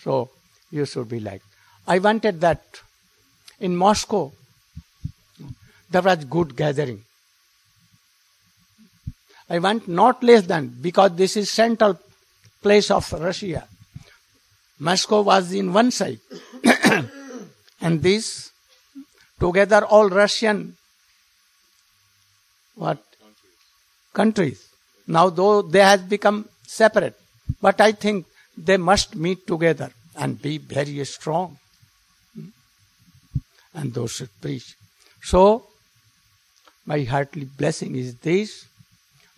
So 0.00 0.30
you 0.70 0.84
should 0.84 1.08
be 1.08 1.20
like. 1.20 1.42
I 1.86 1.98
wanted 1.98 2.40
that 2.40 2.62
in 3.60 3.76
Moscow. 3.76 4.32
There 5.90 6.02
was 6.02 6.24
good 6.24 6.54
gathering. 6.54 7.04
I 9.50 9.58
want 9.58 9.88
not 9.88 10.22
less 10.22 10.42
than 10.42 10.76
because 10.80 11.12
this 11.12 11.36
is 11.36 11.50
central 11.50 11.98
place 12.60 12.90
of 12.90 13.10
Russia. 13.12 13.66
Moscow 14.78 15.22
was 15.22 15.52
in 15.52 15.72
one 15.72 15.90
side, 15.90 16.20
and 17.80 18.02
this 18.02 18.52
together 19.40 19.84
all 19.84 20.08
Russian 20.08 20.76
what 22.74 23.02
countries. 24.20 24.60
Now 25.16 25.26
though 25.30 25.62
they 25.62 25.84
have 25.90 26.08
become 26.16 26.38
separate, 26.66 27.16
but 27.66 27.80
I 27.88 27.92
think 27.92 28.26
they 28.68 28.78
must 28.90 29.14
meet 29.14 29.46
together 29.46 29.90
and 30.16 30.40
be 30.48 30.58
very 30.58 31.04
strong. 31.04 31.58
And 33.74 33.94
those 33.94 34.12
should 34.16 34.34
preach. 34.40 34.68
So 35.22 35.40
my 36.86 37.00
heartily 37.12 37.46
blessing 37.60 37.94
is 38.02 38.14
this. 38.28 38.66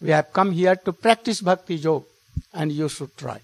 We 0.01 0.11
have 0.17 0.33
come 0.33 0.53
here 0.53 0.77
to 0.87 0.93
practice 1.07 1.41
bhakti 1.43 1.77
yoga 1.77 2.07
and 2.55 2.73
you 2.73 2.89
should 2.89 3.15
try. 3.17 3.41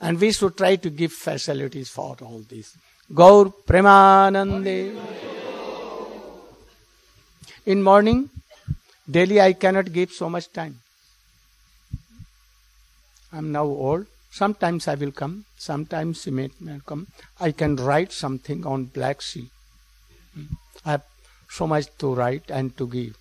And 0.00 0.20
we 0.20 0.30
should 0.32 0.56
try 0.56 0.76
to 0.76 0.90
give 0.90 1.12
facilities 1.12 1.88
for 1.88 2.16
all 2.22 2.42
this. 2.48 2.76
Gaur 3.20 3.46
Premanande. 3.68 4.76
In 7.64 7.82
morning, 7.82 8.30
daily 9.10 9.40
I 9.40 9.52
cannot 9.52 9.92
give 9.92 10.12
so 10.12 10.28
much 10.28 10.52
time. 10.52 10.80
I'm 13.32 13.52
now 13.52 13.64
old. 13.64 14.06
Sometimes 14.30 14.86
I 14.88 14.94
will 14.94 15.12
come, 15.12 15.44
sometimes 15.56 16.24
he 16.24 16.30
may 16.30 16.50
may 16.60 16.80
come. 16.86 17.06
I 17.40 17.52
can 17.52 17.76
write 17.76 18.12
something 18.12 18.66
on 18.66 18.84
Black 18.96 19.22
Sea. 19.22 19.48
I 20.84 20.90
have 20.92 21.04
so 21.48 21.66
much 21.66 21.86
to 21.98 22.14
write 22.14 22.50
and 22.50 22.76
to 22.76 22.86
give. 22.86 23.14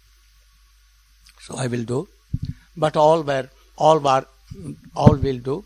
So 1.42 1.56
I 1.56 1.68
will 1.68 1.84
do. 1.84 2.08
But 2.76 2.98
all 2.98 3.24
were 3.24 3.50
all 3.78 4.00
were 4.00 4.26
all 4.96 5.16
will 5.16 5.40
do. 5.40 5.64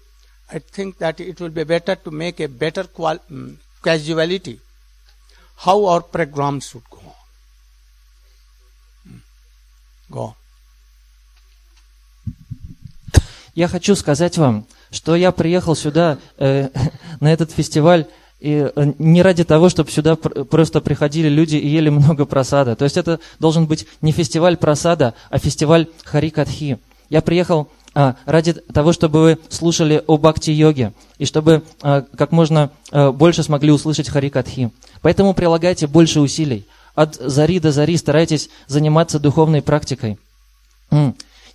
I 0.52 0.60
think 0.60 0.98
that 1.00 1.20
it 1.20 1.40
will 1.40 1.50
be 1.50 1.64
better 1.64 1.96
to 1.96 2.12
make 2.12 2.40
a 2.40 2.48
better 2.48 2.84
qual- 2.84 3.26
mm, 3.32 3.58
casuality. 3.84 4.60
How 5.66 5.86
our 5.86 6.02
program 6.02 6.60
should 6.60 6.89
Go. 10.10 10.34
Я 13.56 13.68
хочу 13.68 13.96
сказать 13.96 14.38
вам, 14.38 14.66
что 14.92 15.16
я 15.16 15.32
приехал 15.32 15.76
сюда, 15.76 16.18
э, 16.38 16.70
на 17.20 17.32
этот 17.32 17.52
фестиваль, 17.52 18.06
и 18.40 18.72
э, 18.74 18.94
не 19.00 19.22
ради 19.22 19.44
того, 19.44 19.70
чтобы 19.70 19.92
сюда 19.92 20.16
пр- 20.16 20.46
просто 20.46 20.82
приходили 20.82 21.28
люди 21.28 21.58
и 21.58 21.68
ели 21.68 21.90
много 21.90 22.26
просада. 22.26 22.76
То 22.76 22.86
есть 22.86 22.98
это 22.98 23.20
должен 23.40 23.66
быть 23.66 23.86
не 24.02 24.12
фестиваль 24.12 24.56
просада, 24.56 25.14
а 25.30 25.40
фестиваль 25.40 25.88
Харикатхи. 26.06 26.80
Я 27.10 27.22
приехал 27.22 27.70
а, 27.96 28.16
ради 28.26 28.54
того, 28.54 28.94
чтобы 28.94 29.22
вы 29.22 29.40
слушали 29.50 30.04
о 30.06 30.18
бхакти-йоге, 30.18 30.94
и 31.18 31.26
чтобы 31.26 31.64
а, 31.82 32.06
как 32.16 32.32
можно 32.32 32.70
а, 32.92 33.12
больше 33.12 33.44
смогли 33.44 33.72
услышать 33.72 34.10
Харикатхи. 34.10 34.72
Поэтому 35.02 35.34
прилагайте 35.34 35.88
больше 35.88 36.22
усилий. 36.22 36.66
От 37.00 37.16
зари 37.16 37.62
до 37.62 37.72
зари 37.72 37.96
старайтесь 37.96 38.50
заниматься 38.68 39.20
духовной 39.20 39.62
практикой. 39.62 40.20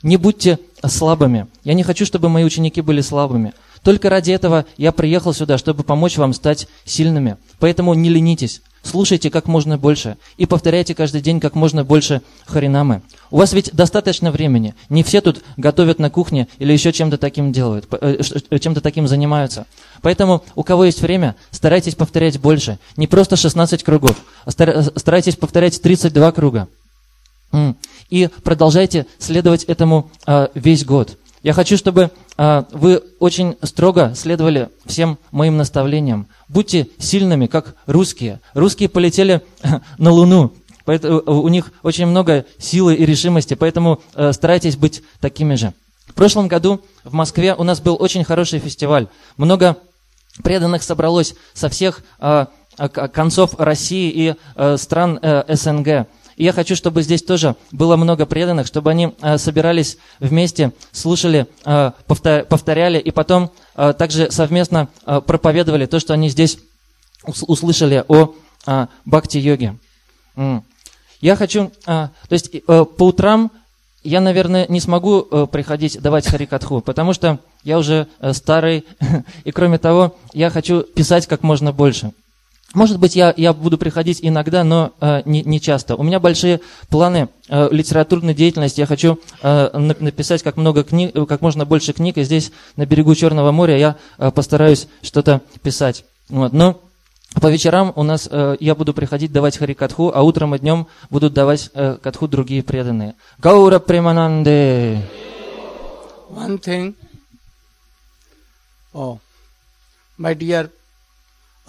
Не 0.03 0.17
будьте 0.17 0.59
слабыми. 0.87 1.49
Я 1.65 1.75
не 1.75 1.83
хочу, 1.83 2.07
чтобы 2.07 2.31
мои 2.31 2.45
ученики 2.45 2.81
были 2.81 3.03
слабыми. 3.03 3.53
Только 3.83 4.09
ради 4.09 4.31
этого 4.31 4.65
я 4.79 4.91
приехал 4.91 5.35
сюда, 5.35 5.59
чтобы 5.59 5.85
помочь 5.85 6.17
вам 6.17 6.33
стать 6.33 6.67
сильными. 6.87 7.37
Поэтому 7.59 7.93
не 7.93 8.09
ленитесь. 8.09 8.63
Слушайте 8.85 9.31
как 9.31 9.49
можно 9.49 9.79
больше 9.79 10.19
и 10.37 10.45
повторяйте 10.45 10.95
каждый 10.95 11.23
день 11.23 11.41
как 11.41 11.55
можно 11.55 11.85
больше 11.85 12.21
харинамы. 12.45 13.01
У 13.31 13.39
вас 13.39 13.55
ведь 13.55 13.71
достаточно 13.73 14.31
времени. 14.31 14.75
Не 14.91 15.03
все 15.03 15.23
тут 15.23 15.43
готовят 15.57 15.99
на 15.99 16.11
кухне 16.11 16.49
или 16.59 16.73
еще 16.73 16.93
чем-то 16.93 17.17
таким 17.17 17.51
делают, 17.51 17.87
э, 17.91 18.21
э, 18.51 18.59
чем-то 18.59 18.83
таким 18.83 19.09
занимаются. 19.09 19.67
Поэтому 20.03 20.45
у 20.55 20.63
кого 20.63 20.85
есть 20.85 21.01
время, 21.01 21.35
старайтесь 21.51 21.95
повторять 21.95 22.39
больше. 22.39 22.79
Не 22.99 23.07
просто 23.07 23.37
16 23.37 23.83
кругов, 23.83 24.17
а 24.45 24.51
э, 24.63 24.83
старайтесь 24.97 25.37
повторять 25.37 25.81
32 25.81 26.33
круга. 26.33 26.69
И 28.11 28.29
продолжайте 28.43 29.07
следовать 29.19 29.65
этому 29.65 30.11
а, 30.27 30.51
весь 30.55 30.85
год. 30.85 31.17
Я 31.45 31.53
хочу, 31.53 31.77
чтобы 31.77 32.11
вы 32.37 33.03
очень 33.21 33.57
строго 33.63 34.13
следовали 34.17 34.69
всем 34.87 35.19
моим 35.31 35.57
наставлениям. 35.57 36.27
Будьте 36.49 36.89
сильными, 36.99 37.47
как 37.47 37.77
русские. 37.87 38.41
Русские 38.55 38.89
полетели 38.89 39.41
на 39.99 40.11
Луну. 40.11 40.53
Поэтому 40.85 41.21
у 41.21 41.49
них 41.49 41.73
очень 41.83 42.07
много 42.07 42.45
силы 42.59 42.95
и 42.95 43.07
решимости, 43.07 43.55
поэтому 43.55 44.03
э, 44.15 44.33
старайтесь 44.33 44.77
быть 44.77 45.03
такими 45.21 45.55
же. 45.55 45.73
В 46.07 46.13
прошлом 46.15 46.49
году 46.49 46.83
в 47.03 47.15
Москве 47.15 47.55
у 47.55 47.65
нас 47.65 47.81
был 47.81 47.97
очень 47.99 48.25
хороший 48.25 48.59
фестиваль. 48.59 49.09
Много 49.37 49.79
преданных 50.43 50.83
собралось 50.83 51.35
со 51.55 51.69
всех 51.69 52.03
а, 52.19 52.49
а, 52.77 52.89
концов 52.89 53.55
России 53.59 54.11
и 54.11 54.35
э, 54.57 54.77
стран 54.77 55.19
э, 55.23 55.55
СНГ. 55.55 56.07
И 56.37 56.45
я 56.45 56.53
хочу, 56.53 56.75
чтобы 56.77 57.03
здесь 57.03 57.23
тоже 57.23 57.57
было 57.71 57.97
много 57.97 58.27
преданных, 58.27 58.67
чтобы 58.67 58.91
они 58.91 59.15
э, 59.21 59.39
собирались 59.39 59.99
вместе, 60.19 60.73
слушали, 60.93 61.47
э, 61.65 61.93
повтор- 62.07 62.45
повторяли 62.45 62.99
и 62.99 63.11
потом 63.11 63.51
э, 63.77 63.93
также 63.97 64.31
совместно 64.31 64.89
проповедовали 65.05 65.87
то, 65.87 66.01
что 66.01 66.15
они 66.15 66.29
здесь 66.29 66.59
ус- 67.25 67.45
услышали 67.47 68.05
о 68.09 68.35
бхакти-йоге. 69.05 69.79
Я 71.21 71.37
хочу, 71.37 71.71
то 71.85 72.11
есть 72.31 72.65
по 72.65 73.05
утрам 73.05 73.51
я, 74.03 74.21
наверное, 74.21 74.67
не 74.69 74.81
смогу 74.81 75.47
приходить 75.47 76.01
давать 76.01 76.27
харикатху, 76.27 76.81
потому 76.81 77.13
что 77.13 77.39
я 77.63 77.79
уже 77.79 78.09
старый, 78.33 78.85
и 79.45 79.51
кроме 79.53 79.79
того, 79.79 80.17
я 80.33 80.51
хочу 80.51 80.83
писать 80.83 81.27
как 81.27 81.43
можно 81.43 81.73
больше. 81.73 82.13
Может 82.75 82.99
быть, 82.99 83.15
я, 83.15 83.33
я 83.37 83.53
буду 83.53 83.79
приходить 83.79 84.19
иногда, 84.21 84.65
но 84.65 84.93
э, 85.01 85.23
не, 85.25 85.43
не 85.45 85.61
часто. 85.61 85.95
У 85.95 86.03
меня 86.03 86.19
большие 86.19 86.61
планы 86.89 87.29
э, 87.49 87.69
литературной 87.71 88.35
деятельности. 88.35 88.81
Я 88.81 88.87
хочу 88.87 89.21
э, 89.43 89.71
на- 89.79 89.97
написать 90.01 90.43
как, 90.43 90.57
много 90.57 90.83
книг, 90.83 91.13
как 91.29 91.41
можно 91.41 91.65
больше 91.65 91.93
книг, 91.93 92.19
и 92.19 92.25
здесь, 92.25 92.51
на 92.75 92.85
берегу 92.85 93.15
Черного 93.15 93.53
моря, 93.53 93.79
я 93.79 93.97
э, 94.19 94.33
постараюсь 94.33 94.89
что-то 95.03 95.41
писать. 95.63 96.05
Вот. 96.29 96.53
Но 96.53 96.81
по 97.41 97.47
вечерам 97.49 97.93
у 97.95 98.03
нас 98.03 98.29
э, 98.29 98.57
я 98.59 98.75
буду 98.75 98.93
приходить 98.93 99.31
давать 99.31 99.57
харикатху, 99.57 100.11
а 100.13 100.23
утром 100.23 100.57
и 100.57 100.59
днем 100.59 100.89
будут 101.11 101.33
давать 101.33 101.71
э, 101.75 101.97
катху 102.03 102.27
другие 102.27 102.65
преданные. 102.65 103.15
Гаура 103.39 103.79
Премананде. 103.79 105.01
One 106.29 106.59
thing, 106.59 106.97
oh, 108.93 109.21
my 110.19 110.35
dear 110.37 110.71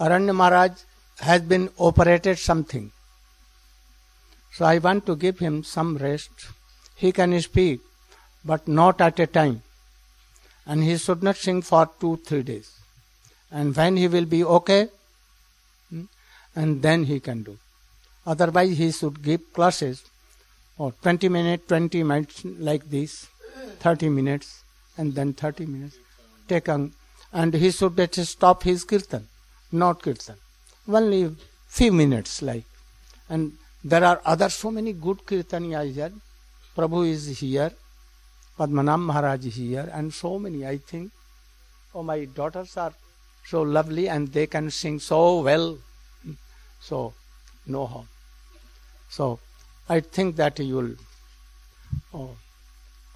Aranya 0.00 0.32
Maharaj 0.32 0.72
has 1.20 1.42
been 1.42 1.70
operated 1.78 2.38
something. 2.38 2.90
So 4.52 4.64
I 4.64 4.78
want 4.78 5.06
to 5.06 5.16
give 5.16 5.38
him 5.38 5.64
some 5.64 5.96
rest. 5.96 6.30
He 6.96 7.12
can 7.12 7.38
speak, 7.40 7.80
but 8.44 8.66
not 8.66 9.00
at 9.00 9.18
a 9.20 9.26
time. 9.26 9.62
And 10.66 10.82
he 10.82 10.96
should 10.96 11.22
not 11.22 11.36
sing 11.36 11.62
for 11.62 11.88
two, 12.00 12.16
three 12.24 12.42
days. 12.42 12.72
And 13.50 13.76
when 13.76 13.96
he 13.96 14.08
will 14.08 14.24
be 14.24 14.42
okay, 14.44 14.88
hmm, 15.90 16.04
and 16.54 16.82
then 16.82 17.04
he 17.04 17.20
can 17.20 17.42
do. 17.42 17.58
Otherwise, 18.26 18.76
he 18.76 18.90
should 18.90 19.22
give 19.22 19.52
classes 19.52 20.02
or 20.78 20.92
20 21.02 21.28
minutes, 21.28 21.68
20 21.68 22.02
minutes 22.02 22.44
like 22.44 22.90
this, 22.90 23.28
30 23.80 24.08
minutes, 24.08 24.64
and 24.96 25.14
then 25.14 25.32
30 25.32 25.66
minutes. 25.66 25.96
Take 26.48 26.68
on, 26.68 26.92
and 27.32 27.54
he 27.54 27.70
should 27.70 28.14
stop 28.14 28.62
his 28.62 28.84
kirtan, 28.84 29.28
not 29.70 30.02
kirtan 30.02 30.36
only 30.88 31.34
few 31.68 31.92
minutes 31.92 32.42
like. 32.42 32.64
And 33.28 33.52
there 33.84 34.04
are 34.04 34.20
other 34.24 34.48
so 34.48 34.70
many 34.70 34.92
good 34.92 35.18
kirtaniyas 35.18 35.94
here. 35.94 36.12
Prabhu 36.76 37.08
is 37.08 37.38
here, 37.38 37.72
Padmanam 38.58 39.00
Maharaj 39.00 39.46
is 39.46 39.56
here, 39.56 39.88
and 39.92 40.12
so 40.12 40.38
many, 40.38 40.66
I 40.66 40.78
think. 40.78 41.10
Oh, 41.94 42.02
my 42.02 42.26
daughters 42.26 42.76
are 42.76 42.92
so 43.46 43.62
lovely 43.62 44.08
and 44.08 44.28
they 44.28 44.46
can 44.46 44.70
sing 44.70 44.98
so 44.98 45.40
well. 45.40 45.78
So, 46.80 47.14
know 47.66 47.86
how. 47.86 48.04
So, 49.08 49.38
I 49.88 50.00
think 50.00 50.36
that 50.36 50.58
you'll 50.58 50.94
oh, 52.12 52.30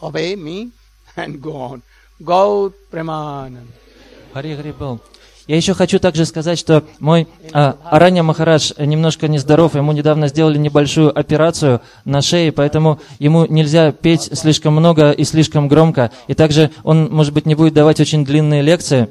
obey 0.02 0.36
me 0.36 0.70
and 1.16 1.42
go 1.42 1.56
on. 1.56 1.82
Go, 2.24 2.72
Premanand. 2.90 3.66
hari 4.32 4.54
hari 4.54 4.72
Bol. 4.72 5.00
Я 5.50 5.56
еще 5.56 5.74
хочу 5.74 5.98
также 5.98 6.26
сказать, 6.26 6.60
что 6.60 6.84
мой 7.00 7.26
а, 7.52 7.74
Аранья 7.82 8.22
Махарадж 8.22 8.70
немножко 8.78 9.26
нездоров, 9.26 9.74
ему 9.74 9.90
недавно 9.90 10.28
сделали 10.28 10.58
небольшую 10.58 11.10
операцию 11.18 11.80
на 12.04 12.22
шее, 12.22 12.52
поэтому 12.52 13.00
ему 13.18 13.46
нельзя 13.46 13.90
петь 13.90 14.30
слишком 14.38 14.74
много 14.74 15.10
и 15.10 15.24
слишком 15.24 15.66
громко, 15.66 16.12
и 16.28 16.34
также 16.34 16.70
он, 16.84 17.08
может 17.10 17.34
быть, 17.34 17.46
не 17.46 17.56
будет 17.56 17.74
давать 17.74 17.98
очень 17.98 18.24
длинные 18.24 18.62
лекции. 18.62 19.08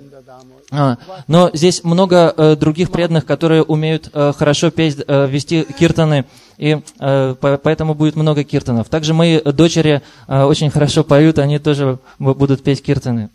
А, 0.71 0.95
но 1.27 1.49
здесь 1.51 1.83
много 1.83 2.33
э, 2.37 2.55
других 2.55 2.89
преданных, 2.89 3.25
которые 3.25 3.63
умеют 3.63 4.09
э, 4.13 4.31
хорошо 4.37 4.71
петь, 4.71 4.95
э, 5.05 5.27
вести 5.27 5.67
киртаны, 5.77 6.23
и 6.57 6.79
э, 7.01 7.35
по- 7.37 7.57
поэтому 7.57 7.95
будет 7.95 8.15
много 8.15 8.45
киртанов. 8.45 8.87
Также 8.87 9.13
мои 9.13 9.41
дочери 9.41 10.01
э, 10.29 10.43
очень 10.43 10.69
хорошо 10.69 11.03
поют, 11.03 11.37
они 11.37 11.59
тоже 11.59 11.99
бу- 12.17 12.33
будут 12.33 12.63
петь 12.63 12.81
киртаны. 12.81 13.29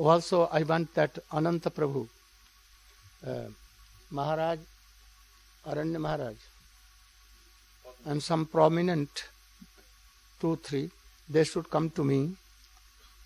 Also, 0.00 0.46
I 0.50 0.62
want 0.62 0.94
that 0.94 1.18
Ananta 1.30 1.70
Prabhu, 1.70 2.08
uh, 3.26 3.48
Maharaj, 4.10 4.58
Aranya 5.66 6.00
Maharaj, 6.00 6.36
and 8.06 8.22
some 8.22 8.46
prominent 8.46 9.24
two, 10.40 10.56
three, 10.56 10.90
they 11.28 11.44
should 11.44 11.68
come 11.68 11.90
to 11.90 12.02
me 12.02 12.34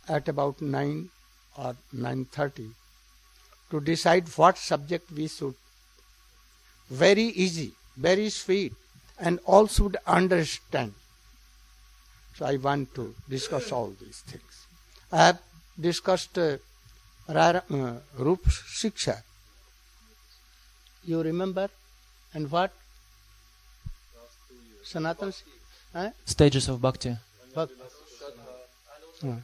at 0.08 0.28
about 0.28 0.60
nine 0.60 1.10
or 1.56 1.76
nine 1.92 2.24
thirty 2.24 2.68
to 3.70 3.80
decide 3.80 4.26
what 4.36 4.58
subject 4.58 5.12
we 5.12 5.28
should. 5.28 5.54
Very 6.90 7.28
easy, 7.46 7.72
very 7.96 8.28
sweet, 8.30 8.72
and 9.20 9.38
all 9.46 9.68
should 9.68 9.96
understand. 10.08 10.92
So 12.34 12.46
I 12.46 12.56
want 12.56 12.96
to 12.96 13.14
discuss 13.28 13.70
all 13.70 13.92
these 14.00 14.22
things. 14.26 14.66
I 15.12 15.26
have 15.26 15.38
discussed 15.80 16.38
uh, 16.38 16.56
uh, 17.28 17.60
Rup 18.18 18.42
Shiksha. 18.44 19.22
You 21.04 21.22
remember? 21.22 21.68
And 22.32 22.50
what? 22.50 22.72
Sanatan? 24.82 25.32
Eh? 25.94 26.10
Stages 26.26 26.68
of 26.68 26.80
Bhakti. 26.80 27.16
Bhak- 27.54 27.70
हाँ. 29.22 29.42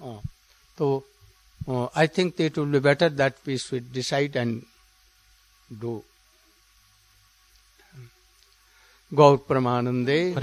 हाँ. 0.00 0.20
So, 0.78 1.04
uh, 1.68 1.88
I 1.94 2.06
think 2.06 2.38
it 2.40 2.56
will 2.58 2.66
be 2.66 2.80
better 2.80 3.08
that 3.08 3.34
we 3.46 3.56
should 3.56 3.92
decide 3.92 4.36
and 4.36 4.62
do. 5.80 6.02
Gaur 9.14 9.38
Pramanande. 9.38 10.34